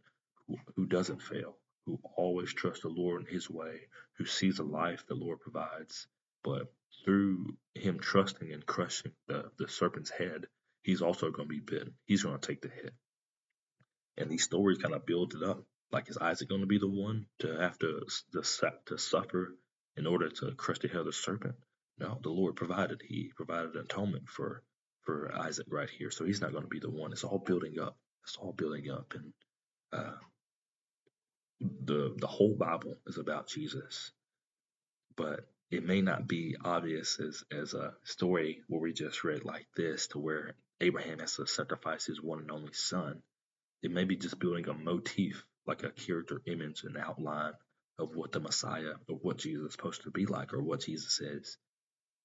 who, 0.48 0.58
who 0.76 0.86
doesn't 0.86 1.22
fail, 1.22 1.58
who 1.86 2.00
always 2.16 2.54
trusts 2.54 2.84
the 2.84 2.90
Lord 2.90 3.22
in 3.22 3.34
his 3.34 3.50
way, 3.50 3.82
who 4.18 4.26
sees 4.26 4.58
the 4.58 4.64
life 4.64 5.06
the 5.08 5.16
Lord 5.16 5.40
provides, 5.42 6.08
but 6.46 6.72
through 7.04 7.58
him 7.74 8.00
trusting 8.00 8.54
and 8.54 8.66
crushing 8.66 9.12
the, 9.28 9.50
the 9.58 9.68
serpent's 9.68 10.12
head, 10.12 10.46
he's 10.84 11.02
also 11.02 11.32
going 11.32 11.50
to 11.50 11.54
be 11.54 11.60
bitten. 11.60 11.96
He's 12.06 12.24
going 12.24 12.40
to 12.40 12.48
take 12.48 12.62
the 12.62 12.70
hit. 12.70 12.94
And 14.18 14.30
these 14.30 14.44
stories 14.44 14.78
kind 14.78 14.94
of 14.94 15.08
build 15.08 15.34
it 15.34 15.44
up. 15.44 15.64
Like, 15.92 16.10
is 16.10 16.18
Isaac 16.18 16.48
going 16.48 16.62
to 16.62 16.68
be 16.68 16.78
the 16.78 16.88
one 16.88 17.26
to 17.40 17.58
have 17.60 17.78
to, 17.80 18.02
to, 18.34 18.44
to 18.86 18.98
suffer 18.98 19.56
in 19.98 20.06
order 20.06 20.30
to 20.30 20.52
crush 20.52 20.80
the 20.80 20.88
head 20.88 20.98
of 20.98 21.06
the 21.08 21.14
serpent? 21.14 21.56
No, 21.98 22.20
the 22.22 22.30
Lord 22.30 22.56
provided. 22.56 23.02
He 23.04 23.32
provided 23.36 23.76
atonement 23.76 24.30
for 24.30 24.62
for 25.04 25.32
Isaac 25.36 25.68
right 25.70 25.90
here. 25.90 26.12
So 26.12 26.26
he's 26.26 26.42
not 26.42 26.52
going 26.52 26.64
to 26.64 26.70
be 26.70 26.80
the 26.80 26.90
one. 26.90 27.12
It's 27.12 27.24
all 27.24 27.40
building 27.40 27.80
up. 27.80 27.96
It's 28.24 28.38
all 28.38 28.54
building 28.54 28.90
up, 28.92 29.14
and 29.14 29.34
uh, 29.94 30.18
the 31.62 32.16
the 32.18 32.28
whole 32.28 32.56
Bible 32.56 32.96
is 33.08 33.18
about 33.18 33.48
Jesus. 33.48 34.12
But 35.16 35.48
it 35.72 35.86
may 35.86 36.02
not 36.02 36.28
be 36.28 36.56
obvious 36.64 37.20
as 37.20 37.44
as 37.52 37.74
a 37.74 37.94
story 38.04 38.62
where 38.68 38.82
we 38.82 38.94
just 38.94 39.24
read 39.24 39.46
like 39.46 39.68
this, 39.78 40.08
to 40.10 40.20
where 40.20 40.56
Abraham 40.82 41.20
has 41.20 41.36
to 41.38 41.48
sacrifice 41.48 42.06
his 42.06 42.22
one 42.22 42.42
and 42.42 42.52
only 42.52 42.74
son. 42.74 43.22
It 43.84 43.92
may 43.92 44.06
be 44.06 44.18
just 44.18 44.40
building 44.40 44.68
a 44.70 44.74
motif, 44.74 45.46
like 45.68 45.84
a 45.84 45.92
character 45.92 46.42
image 46.48 46.84
and 46.84 46.98
outline 46.98 47.54
of 48.00 48.16
what 48.16 48.32
the 48.34 48.40
Messiah, 48.42 48.96
or 49.10 49.18
what 49.18 49.38
Jesus 49.38 49.68
is 49.68 49.74
supposed 49.74 50.04
to 50.04 50.12
be 50.12 50.26
like, 50.26 50.54
or 50.54 50.62
what 50.64 50.82
Jesus 50.82 51.20
is 51.22 51.58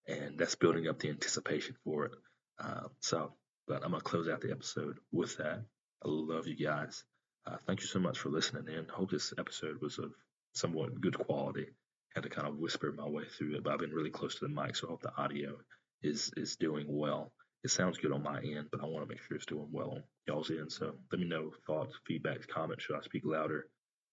and 0.08 0.38
that's 0.38 0.54
building 0.56 0.88
up 0.88 0.98
the 0.98 1.10
anticipation 1.10 1.76
for 1.84 2.06
it. 2.06 2.12
Uh, 2.60 2.88
so, 3.00 3.34
but 3.68 3.84
I'm 3.84 3.92
gonna 3.92 4.02
close 4.02 4.28
out 4.28 4.40
the 4.40 4.50
episode 4.52 4.98
with 5.12 5.36
that. 5.38 5.64
I 6.04 6.08
love 6.08 6.46
you 6.46 6.56
guys. 6.56 7.04
Uh, 7.46 7.56
thank 7.66 7.80
you 7.80 7.86
so 7.86 7.98
much 8.00 8.18
for 8.18 8.28
listening 8.30 8.74
in. 8.74 8.86
Hope 8.88 9.10
this 9.10 9.32
episode 9.38 9.80
was 9.80 9.98
of 9.98 10.12
somewhat 10.54 11.00
good 11.00 11.18
quality. 11.18 11.66
Had 12.14 12.24
to 12.24 12.30
kind 12.30 12.48
of 12.48 12.58
whisper 12.58 12.92
my 12.92 13.08
way 13.08 13.24
through 13.26 13.56
it, 13.56 13.64
but 13.64 13.72
I've 13.72 13.78
been 13.78 13.92
really 13.92 14.10
close 14.10 14.34
to 14.36 14.46
the 14.46 14.54
mic, 14.54 14.76
so 14.76 14.88
I 14.88 14.90
hope 14.90 15.02
the 15.02 15.16
audio 15.16 15.56
is 16.02 16.32
is 16.36 16.56
doing 16.56 16.86
well. 16.88 17.32
It 17.62 17.70
sounds 17.70 17.98
good 17.98 18.12
on 18.12 18.22
my 18.22 18.40
end, 18.40 18.68
but 18.72 18.82
I 18.82 18.86
want 18.86 19.06
to 19.06 19.08
make 19.08 19.22
sure 19.22 19.36
it's 19.36 19.46
doing 19.46 19.68
well 19.70 19.90
on 19.90 20.02
y'all's 20.26 20.50
end. 20.50 20.72
So 20.72 20.94
let 21.12 21.20
me 21.20 21.26
know 21.28 21.52
thoughts, 21.66 21.94
feedbacks, 22.08 22.48
comments. 22.48 22.84
Should 22.84 22.96
I 22.96 23.02
speak 23.02 23.22
louder? 23.24 23.66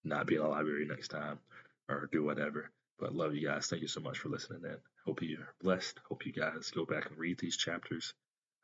Not 0.04 0.28
be 0.28 0.36
in 0.36 0.42
the 0.42 0.48
library 0.48 0.86
next 0.86 1.08
time, 1.10 1.40
or 1.90 2.10
do 2.12 2.24
whatever. 2.24 2.72
But 3.00 3.16
love 3.16 3.36
you 3.36 3.48
guys. 3.48 3.68
Thank 3.68 3.82
you 3.84 3.88
so 3.88 4.02
much 4.02 4.20
for 4.20 4.30
listening 4.30 4.64
in. 4.66 4.78
Hope 5.06 5.22
you're 5.22 5.54
blessed. 5.62 6.00
Hope 6.10 6.26
you 6.26 6.34
guys 6.34 6.72
go 6.72 6.86
back 6.86 7.10
and 7.10 7.18
read 7.18 7.40
these 7.40 7.58
chapters. 7.58 8.14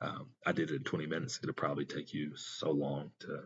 Um, 0.02 0.28
I 0.46 0.52
did 0.52 0.72
it 0.72 0.76
in 0.76 0.84
20 0.84 1.06
minutes. 1.08 1.40
It'll 1.42 1.54
probably 1.54 1.86
take 1.86 2.14
you 2.14 2.36
so 2.36 2.72
long 2.72 3.12
to, 3.22 3.44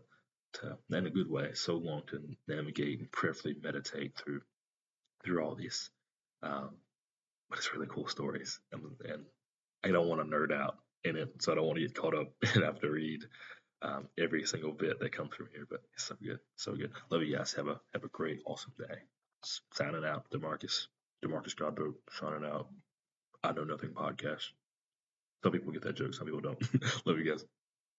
to, 0.54 0.78
in 0.90 1.06
a 1.06 1.12
good 1.12 1.30
way, 1.30 1.52
so 1.54 1.76
long 1.76 2.02
to 2.08 2.22
navigate 2.48 3.00
and 3.00 3.12
prayerfully 3.12 3.56
meditate 3.62 4.16
through, 4.18 4.42
through 5.28 5.44
all 5.44 5.56
these. 5.56 5.90
Um, 6.42 6.72
but 7.50 7.60
it's 7.60 7.74
really 7.74 7.88
cool 7.88 8.08
stories, 8.08 8.60
and, 8.72 8.82
and 9.06 9.24
I 9.84 9.90
don't 9.90 10.08
want 10.08 10.22
to 10.22 10.36
nerd 10.36 10.54
out 10.54 10.78
in 11.04 11.16
it, 11.16 11.42
so 11.42 11.52
I 11.52 11.56
don't 11.56 11.66
want 11.66 11.78
to 11.78 11.86
get 11.86 11.96
caught 11.96 12.16
up 12.16 12.34
and 12.54 12.64
have 12.64 12.80
to 12.82 12.90
read 12.90 13.24
um, 13.82 14.08
every 14.18 14.46
single 14.46 14.72
bit 14.72 15.00
that 15.00 15.12
comes 15.12 15.36
from 15.36 15.48
here. 15.54 15.68
But 15.70 15.82
it's 15.94 16.06
so 16.06 16.16
good, 16.22 16.40
so 16.56 16.76
good. 16.76 16.92
Love 17.10 17.24
you 17.24 17.38
guys. 17.38 17.54
Have 17.54 17.68
a 17.68 17.80
have 17.94 18.04
a 18.04 18.10
great, 18.10 18.42
awesome 18.46 18.74
day 18.78 18.96
signing 19.74 20.06
out. 20.06 20.26
Demarcus, 20.32 20.88
Demarcus 21.24 21.56
Godboat 21.56 21.94
signing 22.12 22.46
out. 22.46 22.68
I 23.44 23.52
know 23.52 23.64
nothing 23.64 23.92
podcast. 23.92 24.44
Some 25.44 25.52
people 25.52 25.72
get 25.72 25.84
that 25.84 25.96
joke, 25.96 26.14
some 26.14 26.26
people 26.26 26.42
don't. 26.42 26.62
Love 27.06 27.20
you 27.20 27.30
guys. 27.32 27.46